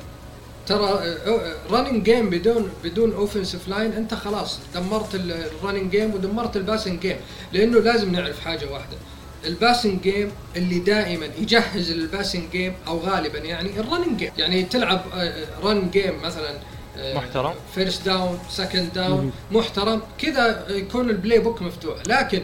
[0.67, 1.17] ترى
[1.71, 7.00] running game بدون بدون offensive line أنت خلاص دمرت ال running game ودمرت ال passing
[7.00, 7.17] game
[7.54, 8.97] لأنه لازم نعرف حاجة واحدة.
[9.45, 14.32] ال passing game اللي دائما يجهز لل passing game أو غالبا يعني ال running game
[14.38, 15.02] يعني تلعب
[15.63, 16.50] run game مثلا
[17.15, 17.53] محترم.
[17.76, 22.41] first down second down محترم كذا يكون ال playbook مفتوح لكن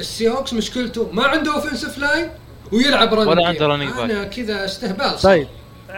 [0.00, 2.28] السي هوكس مشكلته ما عنده offensive line
[2.72, 4.00] ويلعب running ولا عنده running back.
[4.00, 5.32] أنا كذا استهبال صار.
[5.32, 5.46] طيب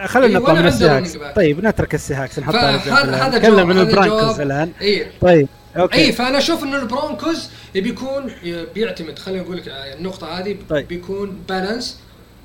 [0.05, 1.35] خلينا إيه، نطلع من عنده السي هاكس running back.
[1.35, 3.21] طيب نترك السي هاكس نحطها على جنب فهذا الآن.
[3.21, 4.39] هذا نتكلم عن البرانكوز.
[4.39, 8.31] الآن اي طيب أوكي اي فأنا أشوف انه البرونكوز بيكون
[8.75, 10.87] بيعتمد خليني أقول لك النقطة هذه طيب.
[10.87, 11.99] بيكون balance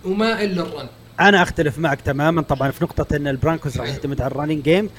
[0.05, 0.87] ومائل لل run
[1.21, 3.89] أنا أختلف معك تماما طبعا في نقطة إن البرانكوز راح.
[3.89, 4.91] يعتمد على ال running game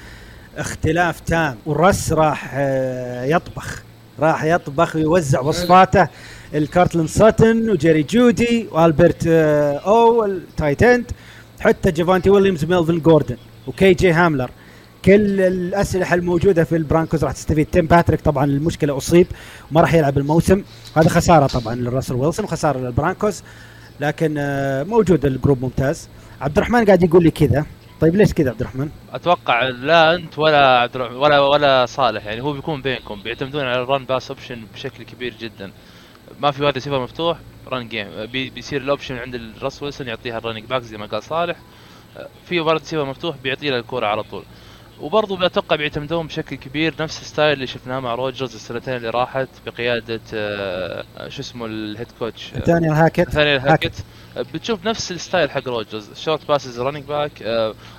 [0.57, 1.55] اختلاف تام.
[1.65, 3.83] والرس راح آه، يطبخ.
[4.19, 6.07] راح يطبخ ويوزع وصفاته.
[6.53, 11.11] الكورتلاند ساتن وجيري جودي وألبرت آه، أو ال tight end
[11.59, 13.37] حتى جيفانتي ويليامز ميلفن جوردن
[13.67, 14.49] وكي جي هاملر.
[15.05, 17.67] كل الأسلحة الموجودة في البرانكوز راح تستفيد.
[17.71, 19.27] تيم باتريك طبعا المشكلة أصيب.
[19.71, 20.63] وما راح يلعب الموسم.
[20.97, 23.43] هذا خسارة طبعا لراسل ويلسون وخساره للبرانكوز.
[23.99, 26.07] لكن آه، موجود ال group ممتاز.
[26.41, 27.65] عبد الرحمن قاعد يقول لي كذا.
[28.01, 32.41] طيب ليش كذا عبد الرحمن؟ أتوقع لا أنت ولا عبد الرحمن ولا ولا صالح يعني
[32.41, 35.71] هو بيكون بينكم بيعتمدون على ال run pass option بشكل كبير جدا.
[36.39, 37.37] ما في واحد ريسيفر مفتوح
[37.71, 41.05] run game بي بيصير ال option عند الراسل ويلسون يعطيها ال running back زي ما
[41.05, 41.57] قال صالح.
[42.45, 44.43] في ورد سيفر مفتوح بيعطي له الكورة على طول.
[45.01, 50.21] وبرضه بتوقع بيعتمدون بشكل كبير نفس الستايل اللي شفناه مع روجرز السنتين اللي راحت بقيادة
[50.33, 54.03] آه، شو اسمه الهيد كوتش دانيال هاكت دانيال هاكت
[54.53, 57.31] بتشوف نفس الستايل حق روجرز شورت باسز رننج باك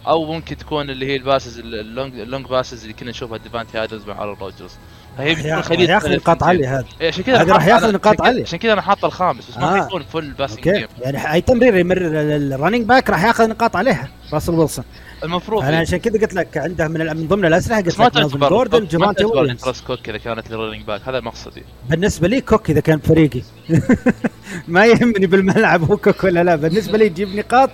[0.07, 4.25] أو ممكن تكون اللي هي الباسز اللونج اللونج باسز اللي كنا نشوفها ديفانتي ادمز مع
[4.25, 4.73] روجرز
[5.18, 6.87] فهي بتكون خليط ياخذ نقاط عاليه هذا.
[7.02, 10.02] عشان كذا هذا راح ياخذ نقاط عاليه عشان كذا أنا حاطه الخامس بس ما حيكون
[10.03, 12.11] full passing game يعني اي تمرير يمرر
[12.55, 14.85] ال running back راح ياخذ نقاط عليها راسل ويلسون.
[15.24, 18.85] المفروض أنا عشان كذا قلت لك عنده من من ضمن الأسلحة قلت لك تعتبر جوردن
[18.87, 19.83] جيفانتي ويليامز.
[19.87, 23.42] كوك اذا كانت ال running back هذا مقصدي بالنسبة لي كوك إذا كان فريقي.
[24.68, 26.57] ما يهمني بالملعب هو كوك ولا لا.
[26.57, 27.70] بالنسبة لي يجيب نقاط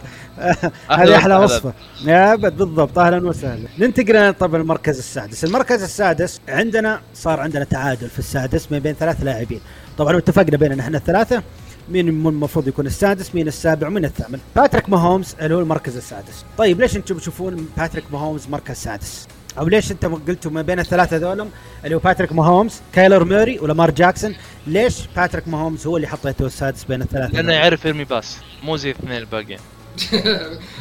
[0.90, 1.72] هذه أحلى وصفة.
[2.04, 3.68] يا بالضبط أهلا وسهلا.
[3.78, 5.44] ننتقل طبعا المركز السادس.
[5.44, 9.60] المركز السادس عندنا صار عندنا تعادل في السادس ما بين ثلاث لاعبين.
[9.98, 11.42] طبعا اتفقنا بيننا إحنا الثلاثة
[11.88, 14.38] مين المفروض يكون السادس مين السابع ومين الثامن.
[14.56, 16.44] باتريك ماهومز اللي هو المركز السادس.
[16.58, 21.16] طيب ليش أنتم تشوفون باتريك ماهومز مركز سادس؟ أو ليش انت قلتوا ما بين الثلاثة
[21.16, 21.50] ذولهم
[21.84, 24.34] اللي هو باتريك ماهومز كايلر موري ولامار جاكسون؟
[24.66, 28.36] ليش باتريك ماهومز هو اللي حطيته السادس بين الثلاثة لأنه يعرف يرمي pass.
[28.62, 29.58] مو زي الاثنين الباقيين.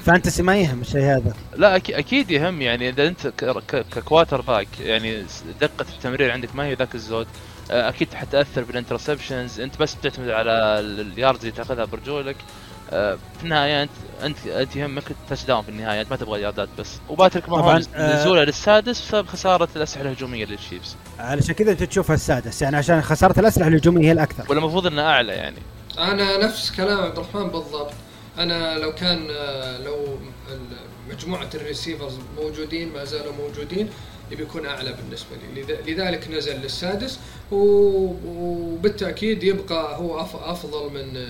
[0.03, 1.33] fantasy ما يهم الشيء هذا.
[1.55, 2.61] لا أكيد يهم.
[2.61, 3.27] يعني إذا أنت
[3.67, 5.25] ك quarterback يعني
[5.61, 7.27] دقة التمرير عندك ما هي ذاك الزود
[7.71, 12.35] آه، أكيد حتأثر بال interceptions أنت بس بتعتمد على ال yards اللي تأخذها برجولك.
[12.91, 13.91] آه، في النهاية أنت
[14.23, 16.01] أنت أنت يهمك ال touchdown في النهاية.
[16.01, 16.99] أنت ما تبغى ياردات بس.
[17.09, 22.61] وباتريك ماهومز آه، نزوله للسادس بسبب خسارة الأسلحة الهجومية للتشيفز علشان كذا أنت تشوفها السادس.
[22.61, 24.43] يعني عشان خسارة الأسلحة الهجومية هي الأكثر.
[24.49, 25.57] ولا المفروض انه أعلى يعني.
[25.97, 27.93] أنا نفس كلام عبد الرحمن بالضبط.
[28.37, 29.27] أنا لو كان
[29.85, 30.17] لو
[31.09, 33.89] مجموعة ال receivers موجودين ما زالوا موجودين
[34.31, 35.61] يبي يكون أعلى بالنسبة لي.
[35.93, 37.19] لذلك نزل للسادس
[37.51, 41.27] وبالتأكيد يبقى هو أفضل من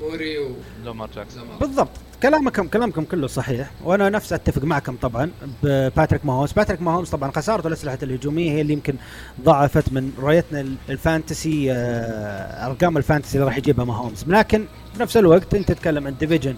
[0.00, 0.38] موري
[0.82, 1.42] ولامار جاكسون.
[1.60, 1.88] بالضبط.
[2.22, 3.70] كلامكم كلامكم كله صحيح.
[3.84, 5.30] وأنا نفس أتفق معكم طبعا
[5.62, 8.94] بباتريك ماهومز باتريك ماهومز طبعا خسارته الاسلحه الهجومية هي اللي يمكن
[9.44, 14.64] ضاعفت من رؤيتنا ال fantasy آه، أرقام ال fantasy اللي راح يجيبها ماهومز لكن
[14.98, 16.54] بنفس الوقت أنت تتكلم عن division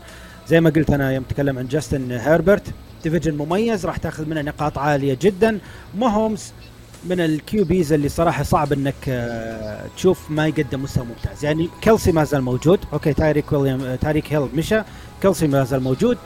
[0.48, 2.62] زي ما قلت أنا يوم تكلم عن جاستن هيربرت
[3.04, 5.58] division مميز راح تأخذ منه نقاط عالية جدا.
[5.98, 6.52] ماهومز
[7.04, 11.44] من ال QBs اللي صراحة صعب إنك آه، تشوف ما يقدم مستوى ممتاز.
[11.44, 12.80] يعني كيلسي ما زال موجود.
[12.92, 14.82] okay تايريك ويليام آه، تايريك هيل مشى.
[15.22, 16.18] كيلسي ما زال موجود.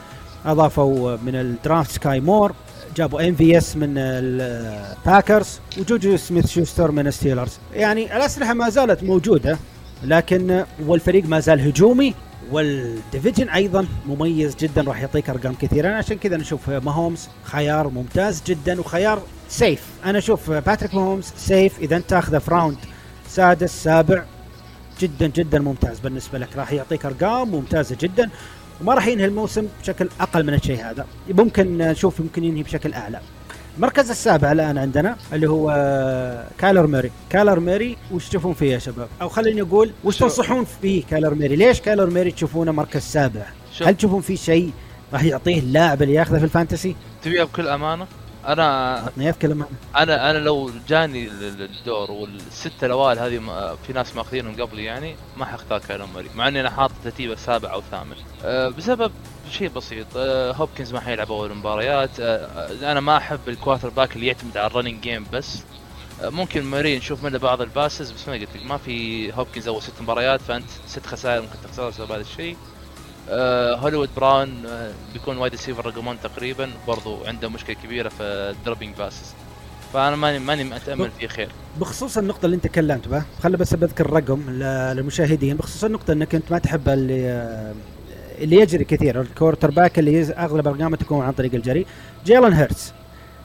[0.47, 2.53] أضافوا من ال draft سكاي مور.
[2.97, 5.61] جابوا MVS من الباكرز.
[5.79, 9.59] وجوجو سميث شوستر من الستيلرز يعني الأسلحة ما زالت موجودة
[10.05, 12.15] لكن والفريق ما زال هجومي.
[12.51, 15.89] وال division أيضا مميز جدا راح يعطيك أرقام كثيرة.
[15.89, 21.79] أنا عشان كذا نشوف ماهومز خيار ممتاز جدا وخيار safe أنا أشوف باتريك ماهومز safe
[21.79, 22.79] إذا أنت تاخذه في round
[23.29, 24.25] سادس سابع
[25.01, 26.57] جدا جدا ممتاز بالنسبة لك.
[26.57, 28.31] راح يعطيك أرقام ممتازة جدا.
[28.81, 31.07] وما راح ينهي الموسم بشكل أقل من الشيء هذا.
[31.29, 33.21] ممكن نشوف يمكن ينهي بشكل أعلى.
[33.77, 35.69] المركز السابع الآن عندنا اللي هو
[36.59, 37.11] كايلر موري.
[37.31, 41.57] كايلر موري وش تشوفون فيه يا شباب؟ أو خليني أقول وش تنصحون فيه كايلر موري؟
[41.57, 43.47] ليش كايلر موري تشوفونه مركز سابع؟
[43.81, 44.73] هل تشوفون في شيء
[45.12, 48.07] راح يعطيه اللاعب اللي ياخذه في ال fantasy؟ تبيها بكل امانه
[48.47, 53.39] أنا عطني كلمه أنا أنا لو جاني الدور والست الأوائل هذه
[53.87, 57.73] في ناس ماخذينهم قبلي يعني ما حختار كايلر ميري مع إني أنا حاطط ترتيبه سابع
[57.73, 58.17] أو ثامن.
[58.45, 59.12] أه بسبب
[59.51, 60.07] شيء بسيط.
[60.17, 62.11] أه هوبكنز ما حيلعب اول مباريات.
[62.21, 65.59] أه أنا ما أحب ال quarterback اللي يعتمد على ال running game بس.
[66.23, 69.83] ممكن موري نشوف منه بعض ال passes بس ما قلت لك ما في هوبكنز أول
[69.83, 72.57] ست مباريات فأنت ست خسائر ممكن تخسرها بسبب هذا الشيء.
[73.31, 78.23] آه هوليوود براون آه بيكون wide receiver رقم 1 تقريبا برضو عنده مشكلة كبيرة في
[78.23, 79.35] ال dropping passes
[79.93, 81.49] فأنا ماني ماني متأمل فيه خير.
[81.81, 85.57] بخصوص النقطة اللي أنت تكلمت بها خلي بس بذكر رقم للمشاهدين.
[85.57, 87.75] بخصوص النقطة إنك أنت ما تحب اللي آه،
[88.40, 91.87] اللي يجري كثير ال quarterback اللي أغلب أرقامه تكون عن طريق الجري.
[92.27, 92.92] جيلن هيرتس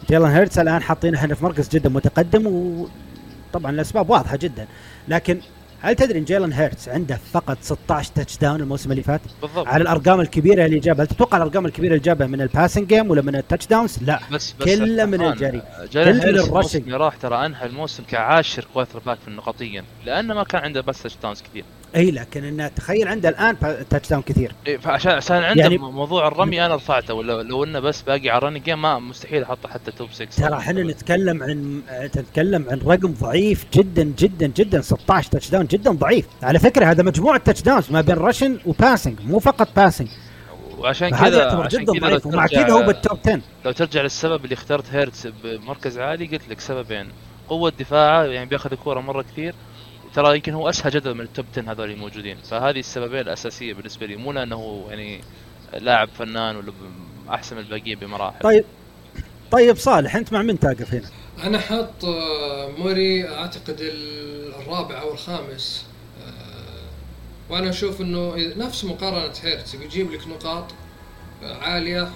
[0.10, 4.67] جيلن هيرتس الآن حاطينه إحنا في مركز جدا متقدم وطبعا الأسباب واضحة جدا.
[5.08, 5.39] لكن
[5.82, 9.67] هل تدري إن جيلن هيرتس عنده فقط 16 touchdown الموسم اللي فات؟ بالضبط.
[9.67, 11.04] على الأرقام الكبيرة اللي جابها.
[11.04, 14.19] هل تتوقع الأرقام الكبيرة اللي جابها من ال passing game ولا من ال touchdowns لا.
[14.32, 15.62] بس بس كله من الجري.
[15.91, 20.82] جيلن كله اللي راح ترى أنهى الموسم كعاشر quarterback في النقطيا لأنه ما كان عنده
[20.82, 21.63] بس touchdowns كثير.
[21.95, 23.56] إي لكن انه تخيل عنده الآن
[23.89, 24.51] touchdown كثير.
[24.67, 27.13] إيه، فعشان عشان عنده يعني- موضوع الرمي أنا رفعته.
[27.13, 30.41] ولا لو إنه بس باقي على ال running game ما مستحيل أحطه حتى top 6
[30.47, 31.82] ترى إحنا نتكلم عن
[32.15, 34.82] نتكلم عن رقم ضعيف جدا جدا جدا.
[34.82, 36.25] 16 touchdown جدا ضعيف.
[36.43, 40.08] على فكرة هذا مجموعة touchdowns ما بين rushing و passing مو فقط passing
[40.77, 44.43] وعشان كذا عشان جدا كذا ضعيف ومع كذا هو بال top 10 لو ترجع للسبب
[44.43, 47.08] اللي اخترت هيرتز بمركز عالي قلت لك سببين.
[47.49, 49.54] قوة دفاعه يعني بياخذ الكورة مرة كثير.
[50.15, 52.38] ترى يمكن هو أسهل جدول من التوب 10 هذول الموجودين.
[52.38, 54.15] فهذه السببين الأساسية بالنسبة لي.
[54.15, 55.21] مو لأنه هو يعني
[55.74, 56.74] لاعب فنان ولا
[57.30, 58.39] أحسن من الباقيين بمراحل.
[58.39, 58.65] طيب.
[59.52, 61.10] طيب صالح أنت مع من تاقف هنا؟
[61.43, 65.86] أنا حاط آه، موري أعتقد ال- الرابع أو الخامس.
[66.28, 70.65] آه، وأنا أشوف إنه نفس مقارنة هيرتز بيجيب لك نقاط
[71.43, 72.12] عالية.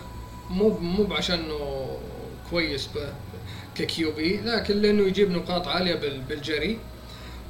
[0.49, 1.87] مو مو عشان إنه
[2.51, 2.89] كويس
[3.75, 6.79] ك QB لكن لأنه يجيب نقاط عالية بال- بالجري.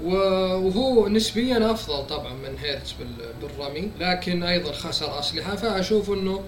[0.04, 5.56] وهو نسبيا أفضل طبعا من هيرتز بال- بالرمي لكن أيضا خسر أسلحة.
[5.56, 6.42] فأشوف إنه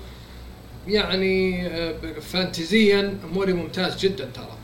[0.87, 4.57] يعني آه، fantasy يا موري ممتاز جدا ترى.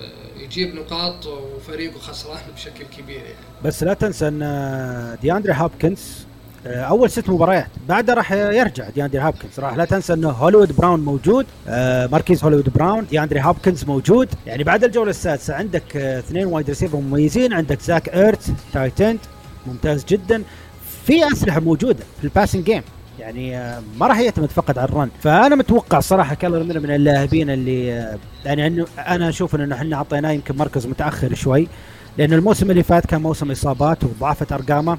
[0.00, 3.34] آه، يجيب نقاط وفريقه خسران بشكل كبير يعني.
[3.64, 6.29] بس لا تنسى إن دياندري هوبكنز آه،
[6.66, 7.66] أول ست مباريات.
[7.88, 11.46] بعدها راح يرجع دياندري هوبكنز راح لا تنسى إنه هوليوود براون موجود.
[11.68, 14.28] آه، ماركيز هوليوود براون دياندري هوبكنز موجود.
[14.46, 17.52] يعني بعد الجولة السادسة عندك آه، اثنين wide receiver مميزين.
[17.52, 19.18] عندك زاك ايرتز tight end
[19.66, 20.42] ممتاز جدا.
[21.06, 22.82] في أسلحة موجودة في ال passing game.
[23.18, 25.08] يعني آه، ما راح يعتمد فقط على ال run.
[25.22, 29.96] فأنا متوقع صراحة كايلر موري من اللاعبين اللي آه، يعني إنه أنا أشوف إنه إحنا
[29.96, 31.68] أعطيناه يمكن مركز متأخر شوي.
[32.18, 34.98] لأن الموسم اللي فات كان موسم إصابات وضعفت أرقامه.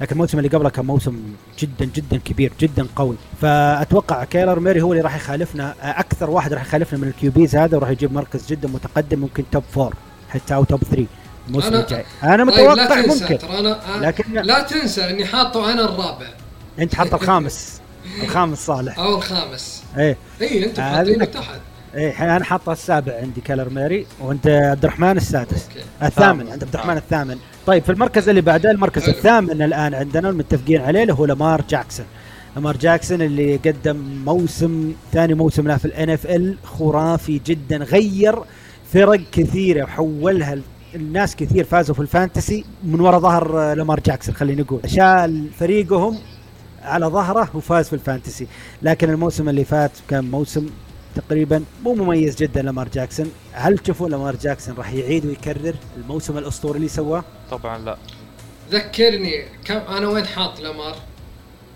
[0.00, 1.22] لكن الموسم اللي قبله كان موسم
[1.58, 3.16] جدا جدا كبير جدا قوي.
[3.42, 5.74] فأتوقع كايلر موري هو اللي راح يخالفنا.
[5.82, 9.62] أكثر واحد راح يخالفنا من ال QBs هذا وراح يجيب مركز جدا متقدم ممكن top
[9.72, 9.94] four
[10.30, 11.06] حتى أو top 3
[11.48, 12.04] الموسم أنا- الجاي.
[12.22, 13.38] أنا طيب متوقع لا تنسى ممكن.
[13.38, 16.26] ترى أنا لكن- لا تنسى إني حاطه أنا الرابع.
[16.78, 17.80] أنت حط الخامس.
[18.22, 18.98] الخامس صالح.
[18.98, 19.82] أو الخامس.
[19.98, 20.16] إيه.
[20.40, 21.60] اي أنت آه، حاطينه تحت.
[21.94, 25.68] إيه أنا حاطه السابع عندي كايلر موري وانت عبد الرحمن السادس.
[25.68, 25.78] okay.
[26.02, 26.52] الثامن الثامن.
[26.52, 27.36] عند عبد الرحمن الثامن.
[27.66, 29.12] طيب في المركز اللي بعده المركز حلو.
[29.14, 32.06] الثامن الآن عندنا المتفقين عليه اللي هو لامار جاكسون.
[32.56, 38.38] لامار جاكسون اللي قدم موسم ثاني موسم له في ال NFL خرافي جدا غير
[38.92, 40.58] فرق كثيره وحولها
[40.94, 45.48] الناس كثير فازوا في ال fantasy من وراء ظهر آه، لامار جاكسون خلينا نقول شال
[45.58, 46.18] فريقهم
[46.82, 48.46] على ظهره وفاز في ال fantasy.
[48.82, 50.66] لكن الموسم اللي فات كان موسم
[51.14, 53.32] تقريبا مو مميز جدا لامار جاكسون.
[53.52, 57.96] هل تشوفون لامار جاكسون راح يعيد ويكرر الموسم الأسطوري اللي سواه؟ طبعا لا.
[58.70, 60.96] ذكرني كم أنا وين حاط لامار؟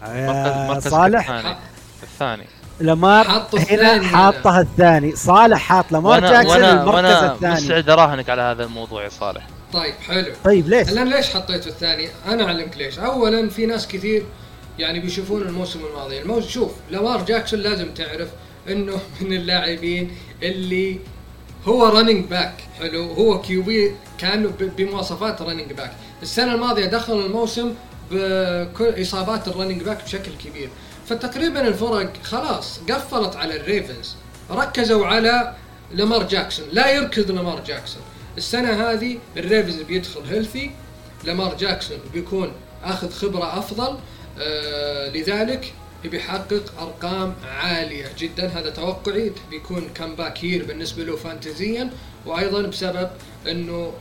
[0.02, 1.56] آه صالح؟ الثاني.
[2.02, 2.46] الثاني.
[2.80, 5.16] لامار حاطه هنا الثاني حاطها الثاني.
[5.16, 7.54] صالح حاط لامار جاكسون المركز وأنا الثاني.
[7.54, 9.46] مستعد أراهنك على هذا الموضوع يا صالح.
[9.72, 10.34] طيب حلو.
[10.44, 14.26] طيب ليش؟ الآن ليش حطيته الثاني؟ أنا أعلمك ليش، اولا في ناس كثير
[14.78, 18.28] يعني بيشوفون الموسم الماضي، الموسم شوف لامار جاكسون لازم تعرف
[18.68, 20.98] إنه من اللاعبين اللي
[21.64, 23.12] هو running back حلو.
[23.12, 27.74] هو QB كانه ب- بمواصفات running back، السنة الماضية دخل الموسم
[28.10, 30.68] بكل اصابات ال running back بشكل كبير،
[31.06, 34.16] فتقريبا الفرق خلاص قفلت على الريفنز،
[34.50, 35.54] ركزوا على
[35.92, 38.02] لامار جاكسون، لا يركض لامار جاكسون،
[38.38, 40.70] السنة هذه الريفنز بيدخل healthy
[41.24, 42.52] لامار جاكسون بيكون
[42.84, 43.98] أخذ خبرة أفضل.
[44.40, 45.72] آه لذلك
[46.04, 51.90] يبي يحقق أرقام عالية جدا هذا توقعي بيكون comeback year بالنسبة له fantasy ا
[52.26, 53.10] وأيضا بسبب
[53.48, 53.92] إنه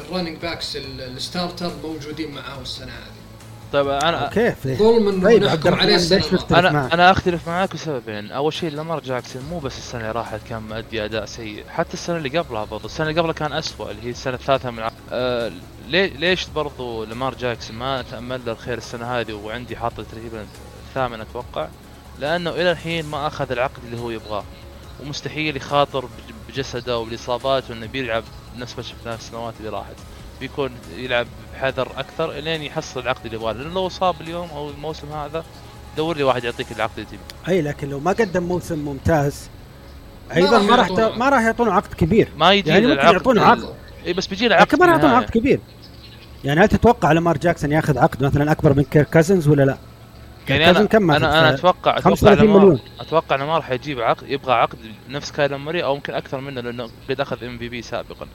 [0.00, 3.18] ال running backs ال starter موجودين معاه السنة هذه
[3.72, 6.46] طيب أنا كيف؟ ظلم انه طيب نحكم عليه السنة الماضية.
[6.50, 10.40] معك؟ أنا أنا أختلف معاك بسببين أول شيء لامار جاكسون مو بس السنة اللي راحت
[10.48, 14.02] كان مؤدي أداء سيء حتى السنة اللي قبلها برضو السنة اللي قبلها كان أسوأ اللي
[14.02, 15.52] هي السنة الثالثة من آه
[15.88, 20.46] ليش برضو لامار جاكسون ما تأمل له الخير السنة هذه وعندي حاطه تقريبا
[20.88, 21.68] الثامن أتوقع
[22.20, 24.44] لأنه إلى الحين ما أخذ العقد اللي هو يبغاه
[25.02, 28.24] ومستحيل يخاطر بج- بجسده وبالإصابات وإنه بيلعب
[28.58, 29.94] نفس ما شفناه السنوات اللي راحت
[30.40, 35.12] بيكون يلعب بحذر أكثر لين يحصل العقد اللي يبغاه لأنه لو صاب اليوم أو الموسم
[35.12, 35.44] هذا
[35.96, 39.48] دور لي واحد يعطيك العقد اللي تبيه أي لكن لو ما قدم موسم ممتاز
[40.36, 40.90] أيضا ما راح.
[40.90, 43.74] ما راح يعطونه عقد كبير ما يجي يعني له ممكن يعطونه عقد.
[44.06, 45.16] إي بس بيجي له عقد لكن ما راح يعطونه.
[45.16, 45.60] عقد كبير
[46.44, 49.78] يعني هل تتوقع لامار جاكسون ياخذ عقد مثلا أكبر من كيرك كازنز ولا لا؟
[50.50, 52.80] يعني أنا كم؟ أنا أنا أتوقع أتوقع 35 لما مليون.
[53.00, 56.60] أتوقع انه ما راح يجيب عقد يبغى عقد نفس كايلر موري أو ممكن أكثر منه
[56.60, 58.26] لأنه قد أخذ MVP سابقا.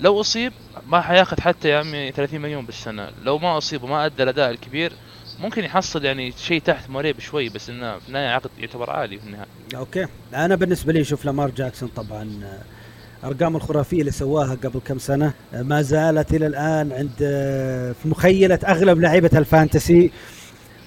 [0.00, 0.52] لو أصيب
[0.86, 3.08] ما حياخذ حتى يا عمي 30 مليون بالسنة.
[3.24, 4.92] لو ما أصيب وما أدى الأداء الكبير
[5.40, 9.26] ممكن يحصل يعني شيء تحت موري بشوي بس إنه في النهاية عقد يعتبر عالي في
[9.26, 9.46] النهاية.
[9.76, 10.06] okay.
[10.34, 15.32] أنا بالنسبة لي شوف لامار جاكسون طبعا آه، أرقام الخرافية اللي سواها قبل كم سنة
[15.54, 20.10] آه، ما زالت إلى الآن عند آه، في مخيلة أغلب لاعيبه ال fantasy.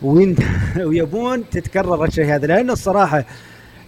[0.01, 3.25] ويبون تتكرر الشيء هذا لأنه الصراحة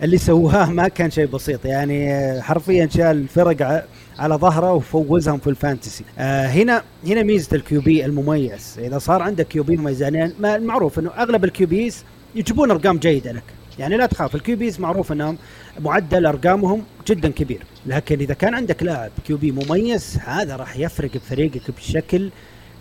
[0.03, 1.65] اللي سواه ما كان شيء بسيط.
[1.65, 3.85] يعني حرفيا شال الفرق
[4.19, 6.03] على ظهره وفوزهم في ال fantasy.
[6.19, 8.79] آه هنا هنا ميزة ال QB المميز.
[8.79, 12.03] إذا صار عندك QB مميز يعني معروف إنه أغلب ال QBs
[12.35, 13.43] يجيبون أرقام جيدة لك.
[13.79, 15.37] يعني لا تخاف ال QBs معروف إنهم
[15.79, 17.63] معدل أرقامهم جدا كبير.
[17.85, 22.29] لكن إذا كان عندك لاعب QB مميز هذا راح يفرق بفريقك بشكل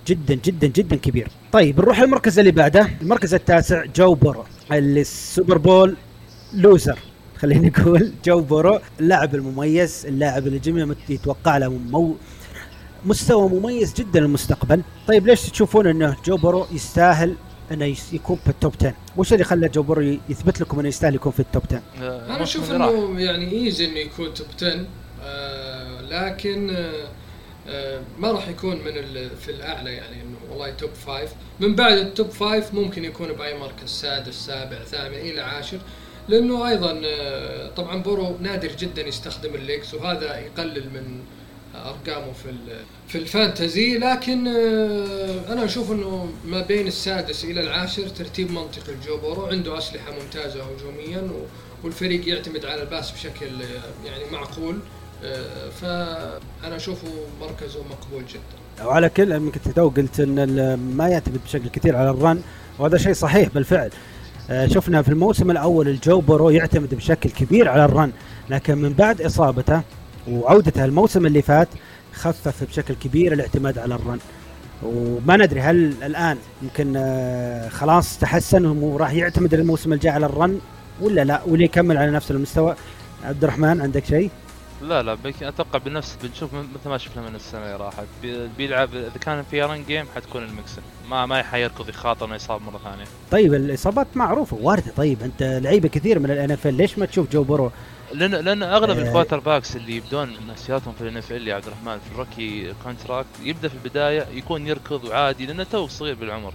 [0.07, 1.29] جدا جدا جدا كبير.
[1.53, 2.91] طيب نروح المركز اللي بعده.
[3.03, 5.97] المركز التاسع جو بورو اللي ال Super Bowl
[6.55, 6.99] loser.
[7.39, 12.17] خلينا نقول جو بورو اللاعب المميز اللاعب اللي الجميع يتوقع له مو
[13.05, 14.83] مستوى مميز جدا للمستقبل.
[15.09, 17.35] طيب ليش تشوفون إنه جو بورو يستاهل
[17.73, 21.15] إنه يكون في ال top 10 وش اللي خلى جو بورو يثبت لكم إنه يستاهل
[21.15, 24.87] يكون في ال top 10 آه، أنا أشوف إنه يعني easy إنه يكون top 10
[25.23, 27.09] آه لكن آه
[28.19, 28.93] ما راح يكون من
[29.41, 31.29] في الأعلى يعني إنه والله top 5
[31.61, 35.79] من بعد ال top 5 ممكن يكون بأي مركز سادس سابع ثامن إلى عاشر.
[36.29, 41.21] لأنه أيضا آه، طبعا بورو نادر جدا يستخدم ال legs وهذا يقلل من
[41.75, 42.55] أرقامه في
[43.09, 43.99] في ال fantasy.
[43.99, 49.47] لكن آه، أنا أشوف إنه ما بين السادس إلى العاشر ترتيب منطقي لجو بورو.
[49.47, 51.31] عنده أسلحة ممتازة هجوميا
[51.85, 54.79] والفريق يعتمد على ال pass بشكل آه، يعني معقول.
[55.81, 57.09] فأنا أشوفه
[57.41, 58.87] مركزه مقبول جدا.
[58.87, 62.41] وعلى كل يمكن تو قلت إن ما يعتمد بشكل كثير على ال run
[62.79, 63.91] وهذا شيء صحيح بالفعل.
[64.51, 68.13] آه، شفنا في الموسم الأول الجو بورو يعتمد بشكل كبير على ال run
[68.51, 69.83] لكن من بعد إصابته
[70.31, 71.69] وعودته الموسم اللي فات
[72.13, 74.19] خفف بشكل كبير الاعتماد على ال run.
[74.83, 80.61] وما ندري هل الآن يمكن آه، خلاص تحسن وراح يعتمد الموسم الجاي على الرن
[81.01, 82.77] ولا لا؟ ولا يكمل على نفس المستوى.
[83.25, 84.31] عبد الرحمن عندك شيء؟
[84.83, 88.07] لا لا أتوقع بنفس بنشوف مثل ما شفنا من السنة اللي راحت.
[88.59, 92.81] بيلعب إذا كان في run game حتكون لمكسن ما ما حيركض يخاطر إنه يصاب مرة
[92.85, 93.05] ثانية.
[93.31, 94.93] طيب الإصابات معروفة واردة.
[94.97, 97.71] طيب أنت لعيبة كثير من ال NFL ليش ما تشوف جو بورو؟
[98.13, 99.03] لأن لأن أغلب آه.
[99.03, 103.29] ال quarterbacks اللي يبدون مسيرتهم في ال NFL يا عبد الرحمن في ال rookie contract
[103.43, 106.55] يبدأ في البداية يكون يركض وعادي لأنه تو صغير بالعمر.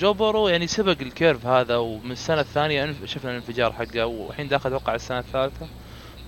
[0.00, 4.74] جو بورو يعني سبق ال curve هذا ومن السنة الثانية شفنا الانفجار حقه والحين داخل
[4.74, 5.66] أتوقع السنة الثالثة.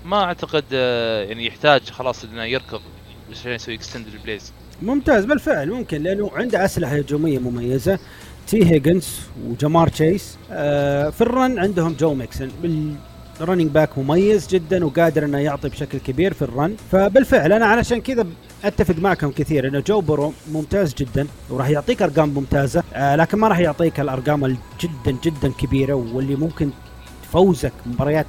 [0.05, 2.81] ما أعتقد آه، يعني يحتاج خلاص إنه يركض
[3.31, 7.99] عشان يسوي extend ال plays ممتاز بالفعل ممكن لأنه عنده أسلحة هجومية مميزة.
[8.47, 14.47] تي هيجنز وجمار تشيس آه في ال run عندهم جو ميكسن بال running back مميز
[14.47, 16.75] جدا وقادر إنه يعطي بشكل كبير في ال run.
[16.91, 18.27] فبالفعل أنا علشان كذا
[18.63, 22.83] أتفق معكم كثير إنه جو بورو ممتاز جدا وراح يعطيك أرقام ممتازة.
[22.93, 26.69] آه لكن ما راح يعطيك الأرقام جدا جدا كبيرة واللي ممكن
[27.23, 28.25] تفوزك مباريات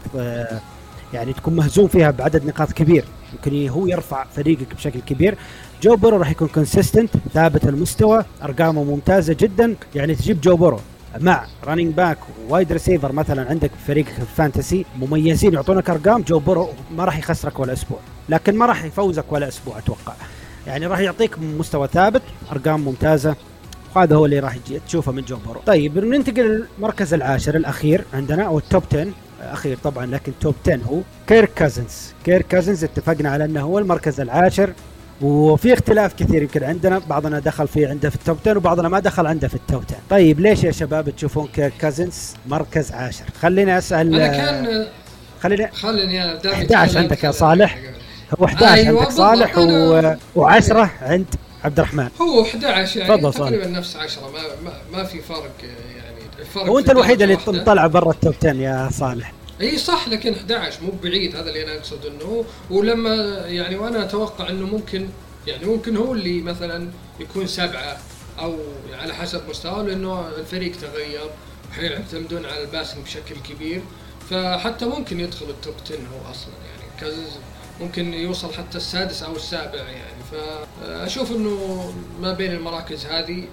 [1.15, 3.05] يعني تكون مهزوم فيها بعدد نقاط كبير.
[3.33, 5.39] يمكن هو يرفع فريقك بشكل كبير.
[5.83, 9.77] جو بورو راح يكون consistent ثابت المستوى أرقامه ممتازة جدا.
[9.95, 10.81] يعني تجيب جو بورو
[11.21, 16.23] مع running back wide receiver مثلا عندك فريقك في ال fantasy مميزين يعطونك أرقام.
[16.23, 17.99] جو بورو ما راح يخسرك ولا أسبوع
[18.29, 20.15] لكن ما راح يفوزك ولا أسبوع أتوقع.
[20.67, 22.23] يعني راح يعطيك مستوى ثابت
[22.53, 23.37] أرقام ممتازة.
[23.97, 25.61] وهذا هو اللي راح تشوفه من جو بورو.
[25.67, 29.09] طيب ننتقل للمركز العاشر الأخير عندنا أو ال top 10
[29.43, 32.13] أخير طبعا لكن top 10 هو كيرك كازنز.
[32.25, 34.73] كيرك كازنز اتفقنا على إنه هو المركز العاشر
[35.23, 39.01] وفي اختلاف كثير يمكن عندنا بعضنا دخل فيه عنده في ال top 10 وبعضنا ما
[39.01, 43.25] دخل عنده في ال top 10 طيب ليش يا شباب تشوفون كيرك كازنز مركز عاشر؟
[43.41, 44.87] خليني أسأل أنا كان
[45.43, 47.79] خليني خليني أنا 11 عندك يا صالح؟
[48.41, 50.13] هو 11 أيوة عندك صالح و...
[50.37, 51.27] و10 عند
[51.65, 52.09] عبد الرحمن.
[52.21, 55.51] هو 11 يعني تقريبا نفس 10 ما, ما, ما في فرق
[56.39, 59.33] الفرق هو انت الوحيد اللي طلع برا ال top 10 يا صالح.
[59.61, 62.45] اي صح لكن 11 مو بعيد هذا اللي أنا أقصد إنه.
[62.71, 63.15] ولما
[63.47, 65.09] يعني وأنا أتوقع إنه ممكن
[65.47, 66.89] يعني ممكن هو اللي مثلا
[67.21, 67.99] يكون سبعة
[68.39, 68.57] أو
[68.93, 71.31] على حسب مستواه لأنه الفريق تغير
[71.71, 73.83] وحيعتمدون على ال passing بشكل كبير.
[74.31, 77.39] فحتى ممكن يدخل ال top 10 هو أصلا يعني كازنز
[77.81, 80.23] ممكن يوصل حتى السادس أو السابع يعني.
[80.81, 83.45] فأشوف إنه ما بين المراكز هذه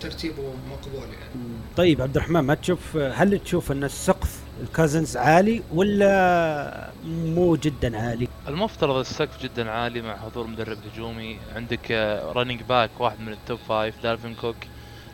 [0.00, 1.45] ترتيبه مقبول يعني.
[1.76, 8.28] طيب عبد الرحمن ما تشوف هل تشوف أن السقف لكازنز عالي ولا مو جدا عالي؟
[8.48, 11.38] المفترض السقف جدا عالي مع حضور مدرب هجومي.
[11.54, 11.90] عندك
[12.36, 14.56] running back واحد من ال top five دالفين كوك.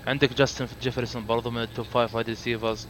[0.07, 2.87] عندك جاستن جيفرسون برضه من ال top five wide receivers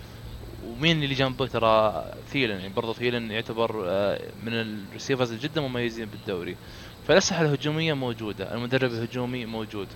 [0.66, 6.06] ومين اللي جنبه؟ ترى ثيلن يعني برضه ثيلن يعتبر آه، من ال receivers جدا مميزين
[6.06, 6.56] بالدوري.
[7.08, 9.88] فالأسلحة الهجومية موجودة المدرب الهجومي موجود.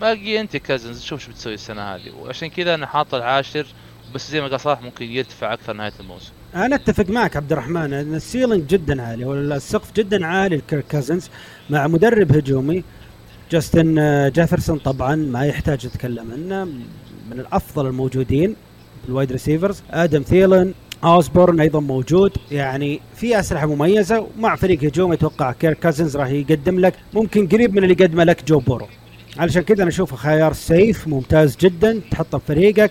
[0.00, 2.10] باقي انت كازنز شوف شو بتسوي السنة هذه.
[2.20, 3.66] وعشان كذا أنا حاطه العاشر
[4.14, 6.32] بس زي ما قال صالح ممكن يرتفع أكثر نهاية الموسم.
[6.54, 11.30] أنا أتفق معك عبد الرحمن إن ال ceiling جدا عالي والسقف جدا عالي لكيرك كازنز
[11.70, 12.84] مع مدرب هجومي
[13.50, 16.64] جاستن آه، جيفرسون طبعا ما يحتاج نتكلم عنه
[17.30, 18.56] من الأفضل الموجودين
[19.06, 19.82] بال wide receivers.
[19.90, 20.74] آدم ثيلن
[21.04, 26.80] أوسبورن أيضا موجود يعني في أسلحة مميزة ومع فريق هجومي أتوقع كيرك كازنز راح يقدم
[26.80, 28.88] لك ممكن قريب من اللي قدمه لك جو بورو.
[29.38, 32.90] علشان كذا أنا اشوفه خيار safe ممتاز جدا تحطه في فريقك.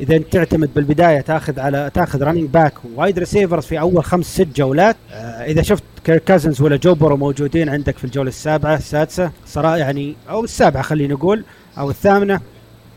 [0.00, 4.48] إذا أنت تعتمد بالبداية تاخذ على تاخذ running back wide receivers في أول خمس ست
[4.56, 4.96] جولات.
[5.12, 9.76] آه إذا شفت كيرك كازنز ولا جو بورو موجودين عندك في الجولة السابعة السادسة صراحة
[9.76, 11.44] يعني أو السابعة خلينا نقول
[11.78, 12.40] أو الثامنة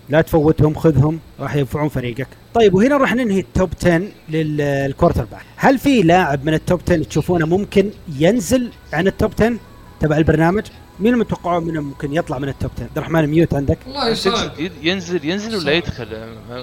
[0.10, 2.28] لا تفوتهم خذهم راح ينفعون فريقك.
[2.54, 6.82] طيب وهنا راح ننهي ال top 10 لل quarterback هل في لاعب من ال top
[6.88, 9.54] 10 تشوفونه ممكن ينزل عن ال top 10
[10.00, 10.64] تبع البرنامج؟
[11.00, 14.52] مين المتوقعون منه ممكن يطلع من ال top 10 عبد الرحمن mute عندك؟ والله صعب
[14.82, 15.72] ينزل ينزل ولا.
[15.72, 16.08] يدخل؟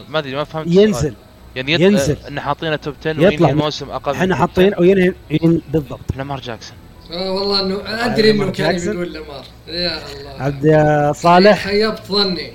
[0.08, 0.66] ما أدري ما فهمت.
[0.66, 1.14] ينزل.
[1.56, 1.72] يعني.
[1.72, 2.16] ينزل.
[2.28, 6.16] إن حاطينه top 10 يطلع الموسم أقل إحنا من حاطين أو ينهي ين- بالضبط.
[6.16, 6.76] لامار جاكسون.
[7.10, 8.92] آه والله إنه أدري إنه كان جاكسون.
[8.92, 9.44] بيقول لامار.
[9.68, 10.42] يا الله.
[10.42, 11.64] عبد صالح.
[11.66, 12.52] خيبت ظني.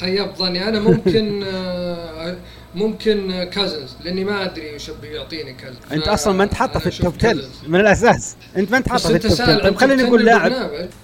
[0.00, 0.68] خيبت ظني.
[0.68, 2.36] أنا ممكن آه،
[2.74, 6.93] ممكن كازنز لأني ما أدري وش بيعطيني كازنز أنت أصلا ما أنت حاطه في ال
[6.93, 7.48] top 10 كازنز.
[7.68, 8.36] من الأساس.
[8.56, 10.52] أنت ما أنت حاطه في ال top 10 سائل طيب خلينا نقول لاعب.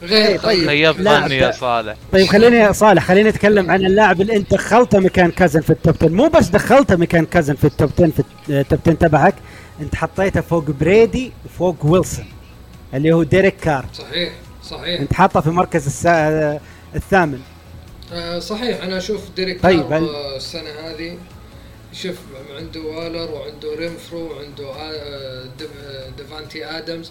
[0.02, 0.40] غير طيب.
[0.42, 0.66] طيب.
[0.68, 1.24] خيب لاعب.
[1.24, 1.96] ظني يا صالح.
[2.12, 5.94] طيب خليني صالح خلينا نتكلم عن اللاعب اللي أنت دخلته مكان كازنز في ال top
[6.00, 9.34] 10 مو بس دخلته مكان كازنز في ال top 10 في ال top 10 تبعك.
[9.80, 12.24] أنت حطيته فوق برادي وفوق ويلسون
[12.94, 13.84] اللي هو ديريك كار.
[13.94, 14.32] صحيح
[14.64, 15.00] صحيح.
[15.00, 16.60] أنت حاطه في مركز السا...
[16.96, 17.40] الثامن.
[18.12, 18.82] آه، صحيح.
[18.82, 21.16] أنا أشوف ديريك طيب، طيب هل- السنة هذه.
[21.92, 22.16] شوف
[22.56, 27.10] عنده والر وعنده رينفرو وعنده آه، ديف- ديفانتي آدمز.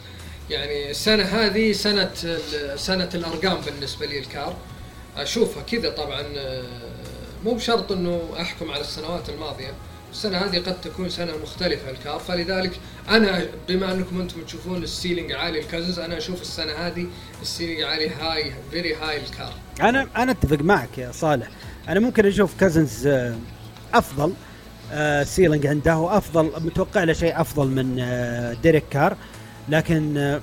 [0.50, 2.12] يعني السنة هذه سنة
[2.76, 4.58] سنة الأرقام بالنسبة لي لكار.
[5.18, 6.64] أشوفها كذا طبعا آه،
[7.46, 9.74] مو بشرط إنه أحكم على السنوات الماضية.
[10.12, 12.20] السنة هذه قد تكون سنة مختلفة لكار.
[12.20, 12.72] فلذلك
[13.10, 17.06] أنا بما أنكم أنتم تشوفون ال ceiling عالي لكازنز أنا أشوف السنة هذه
[17.42, 19.54] ال ceiling عالي high very high لكار.
[19.82, 21.48] أنا أنا أتفق معك يا صالح.
[21.90, 23.36] أنا ممكن أشوف كازنز آه،
[23.94, 24.34] أفضل.
[25.24, 29.18] ceiling عنده وافضل متوقع له شيء أفضل من آه، ديريك كار.
[29.70, 30.42] لكن آه،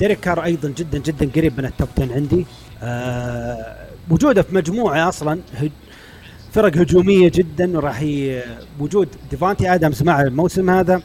[0.00, 2.46] ديريك كار أيضا جدا جدا قريب من ال top 10 عندي.
[2.82, 3.76] آه،
[4.10, 5.40] وجوده في مجموعة أصلا
[6.52, 8.04] فرق هجومية جدا وراح
[8.80, 11.02] وجود ديفانتي ادمز مع الموسم هذا.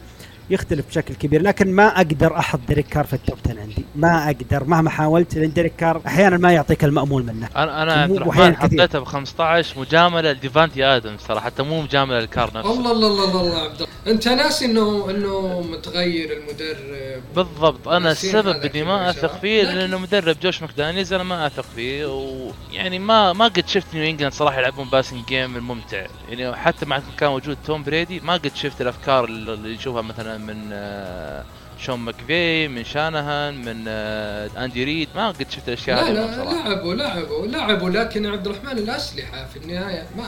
[0.50, 3.84] يختلف بشكل كبير لكن ما أقدر أحط ديريك كار في ال top 10 عندي.
[3.96, 7.48] ما أقدر مهما حاولت لأن ديريك كار أحيانا ما يعطيك المأمول منه.
[7.56, 8.56] أنا أنا عبد الرحمن.
[8.56, 12.72] حطيته ب 15 مجاملة لديفانتي آدمز ترى حتى مو مجاملة لكار نفسه.
[12.72, 13.86] الله الله الله الله, عبد الله.
[14.06, 17.22] أنت ناسي انه إنه متغير المدرب.
[17.36, 17.88] بالضبط.
[17.88, 19.40] أنا السبب إني ما أثق.
[19.40, 23.94] فيه لكن- لأنه مدرب جوش ماكدانيز أنا ما أثق فيه ويعني ما ما قد شفت
[23.94, 26.06] نيو انجلاند صراحة يلعبون passing game الممتع.
[26.28, 30.70] يعني حتى مع كان موجود توم بريدي ما قد شفت الأفكار اللي يشوفها مثلا من
[30.72, 31.44] آه،
[31.78, 36.44] شون ماكفي من شانهان من آه، اندي ريد ما قد شفت الأشياء لا هذه لا
[36.44, 36.68] صراحة.
[36.68, 40.24] لعبوا لعبوا لعبوا لكن عبد الرحمن الأسلحة في النهاية ما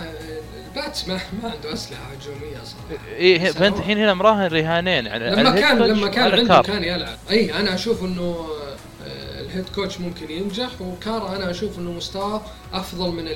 [0.69, 3.03] الباتس ما, ما عنده أسلحة هجومية صراحة.
[3.17, 3.77] هي- فانت.
[3.79, 6.63] الحين هنا مراهن رهانين على لما كان لما كان عنده.
[6.63, 7.17] كان يلعب.
[7.31, 8.47] اي أنا أشوف إنه
[9.07, 12.43] آه، ال head coach ممكن ينجح وكارا أنا أشوف إنه مستواه
[12.73, 13.27] أفضل من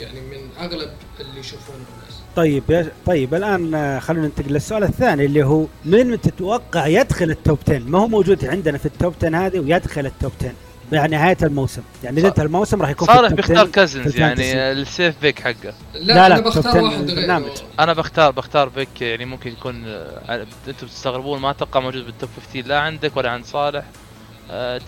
[0.00, 0.90] يعني من أغلب
[1.20, 2.14] اللي يشوفونه الناس.
[2.36, 7.37] طيب يا طيب الآن آه، خلونا ننتقل للسؤال الثاني اللي هو من تتوقع يدخل ال
[7.37, 10.52] top 10 ما هو موجود عندنا في ال top 10 هذه ويدخل ال top 10
[10.92, 11.82] بعد نهاية الموسم.
[12.04, 14.72] يعني إذا انتهى الموسم راح يكون في صالح بيختار 10 كازنز يعني.
[14.72, 15.74] ال safe pick حقه.
[15.94, 17.10] لا, لا، أنا top 10 بختار واحد غيره.
[17.10, 17.50] البرنامج.
[17.80, 22.30] أنا بختار بختار pick يعني ممكن يكون آه، أنتم تستغربون ما أتوقع موجود بال top
[22.36, 23.84] 15 لا عندك ولا عند صالح.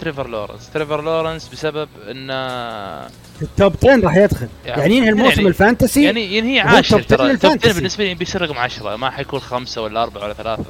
[0.00, 0.70] تريفر لورنس.
[0.74, 2.36] تريفر لورنس بسبب انه
[3.08, 4.48] في ال top 10 راح يدخل.
[4.66, 7.30] يعني- يعني ينهي الموسم يعني- ال fantasy؟ يعني ينهي هو عاشر top 10 ترى.
[7.30, 7.74] ال top 10 لل fantasy.
[7.74, 10.64] بالنسبة لي بيصير رقم 10 ما حيكون خمسة ولا أربعة ولا ثلاثة.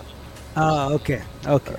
[0.56, 1.70] آه okay okay.
[1.70, 1.76] آه،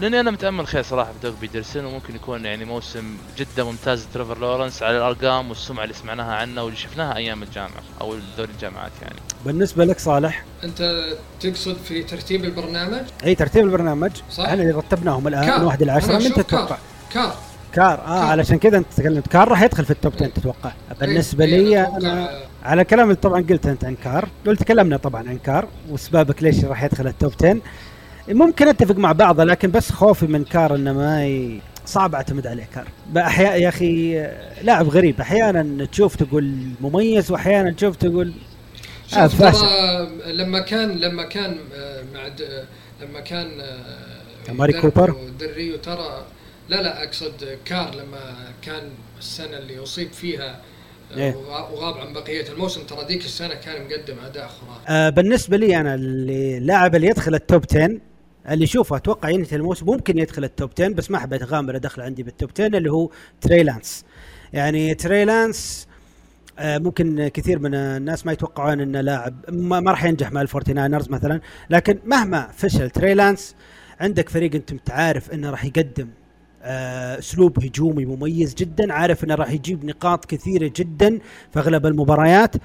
[0.00, 4.38] لأني أنا متأمل خير صراحة في دوغ بيترسون وممكن يكون يعني موسم جدا ممتاز لتريفر
[4.38, 9.16] لورنس على الأرقام والسمعة اللي سمعناها عنه واللي شفناها أيام الجامعة أو دوري الجامعات يعني.
[9.44, 11.04] بالنسبة لك صالح؟ أنت
[11.40, 14.10] تقصد في ترتيب البرنامج؟ إي ترتيب البرنامج.
[14.30, 14.44] صح.
[14.44, 15.58] إحنا اللي رتبناهم الآن كار.
[15.58, 16.78] من واحد إلى 10 أنا من تتوقع؟
[17.12, 17.34] كار.
[17.72, 17.92] كار.
[17.92, 18.30] آه كار.
[18.30, 19.28] علشان كذا أنت تكلمت.
[19.28, 20.72] كار راح يدخل في ال top 10 تتوقع.
[21.00, 24.28] بالنسبة لي أنا على كلام اللي طبعا قلت أنت عن كار.
[24.46, 27.58] قلت تكلمنا طبعا عن كار واسبابك ليش راح يدخل ال top 10
[28.28, 31.60] ممكن أتفق مع بعضه لكن بس خوفي من كار إنه ما ي...
[31.86, 34.26] صعب أعتمد عليه كار أحيانا يا أخي
[34.62, 38.32] لاعب غريب أحيانا تشوف تقول مميز وأحيانا تشوف تقول
[39.16, 39.66] آه، فاشل.
[40.36, 42.64] لما كان لما كان آه، مع د-
[43.02, 45.16] لما كان آه، أماري كوبر.
[45.40, 46.24] دريو ترى
[46.68, 48.82] لا لا أقصد كار لما كان
[49.18, 50.60] السنة اللي أصيب فيها
[51.12, 51.34] آه، إيه.
[51.34, 55.76] وغا- وغاب عن بقية الموسم ترى ذيك السنة كان مقدم أداء خرافي آه بالنسبة لي
[55.80, 57.98] أنا اللي اللاعب اللي يدخل ال top 10
[58.50, 62.02] اللي شوفه أتوقع ينتهي الموسم ممكن يدخل ال top 10 بس ما احب اتغامر ادخل
[62.02, 64.04] عندي بال top 10 اللي هو تري لانس
[64.52, 65.88] يعني تري لانس
[66.58, 71.08] آه، ممكن كثير من الناس ما يتوقعون انه لاعب ما, راح ينجح مع الفورتي ناينرز
[71.08, 71.40] مثلا
[71.70, 73.56] لكن مهما فشل تري لانس
[74.00, 76.08] عندك فريق أنت متعارف إنه راح يقدم
[76.62, 81.18] آه، أسلوب هجومي مميز جدا عارف إنه راح يجيب نقاط كثيرة جدا
[81.52, 82.56] في أغلب المباريات.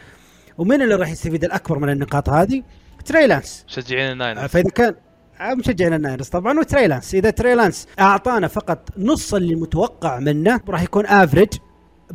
[0.57, 2.63] ومن اللي راح يستفيد الأكبر من النقاط هذه؟
[3.05, 4.95] تري لانس مشجعين الناينرز فإذا كان
[5.39, 6.27] آه، مشجعين الناينرز.
[6.29, 11.47] طبعا وتريلانس إذا تريلانس أعطانا فقط نص اللي متوقع منه راح يكون average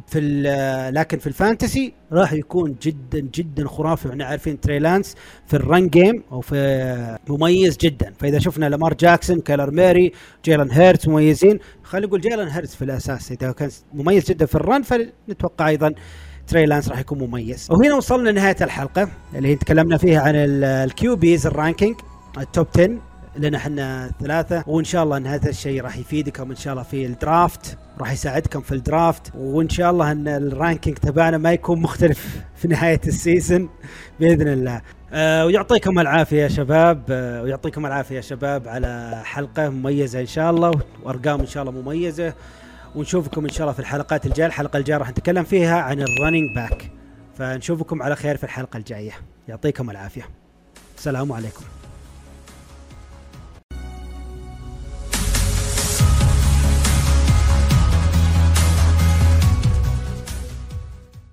[0.07, 4.09] في ال- لكن في ال fantasy راح يكون جدا جدا خرافي.
[4.09, 5.15] وإحنا عارفين تريلانس
[5.47, 8.13] في ال run game أو في مميز جدا.
[8.19, 10.13] فإذا شفنا لامار جاكسون كايلر موري
[10.45, 11.59] جيلان هيرتز مميزين.
[11.83, 15.93] خلينا نقول جيلان هيرتز في الأساس إذا كان مميز جدا في ال run فنتوقع أيضا
[16.47, 17.67] تري لانس راح يكون مميز.
[17.71, 21.97] وهنا وصلنا لنهاية الحلقة اللي تكلمنا فيها عن ال QBs ال ranking
[22.39, 22.99] ال top 10
[23.37, 27.07] لنا إحنا ثلاثة وإن شاء الله إن هذا الشيء راح يفيدكم إن شاء الله في
[27.07, 31.53] ال draft راح يساعدكم في ال draft وإن شاء الله إن ال ranking تبعنا ما
[31.53, 33.69] يكون مختلف في نهاية ال season
[34.21, 34.83] بإذن الله.
[35.13, 40.51] آه ويعطيكم العافية يا شباب آه ويعطيكم العافية يا شباب على حلقة مميزة إن شاء
[40.51, 40.73] الله
[41.03, 42.35] وأرقام إن شاء الله مميزة
[42.95, 44.47] ونشوفكم إن شاء الله في الحلقات الجاية.
[44.47, 46.91] الحلقة الجاية راح نتكلم فيها عن ال running back
[47.39, 49.13] فنشوفكم على خير في الحلقة الجاية.
[49.49, 50.29] يعطيكم العافية.
[50.97, 51.65] السلام عليكم.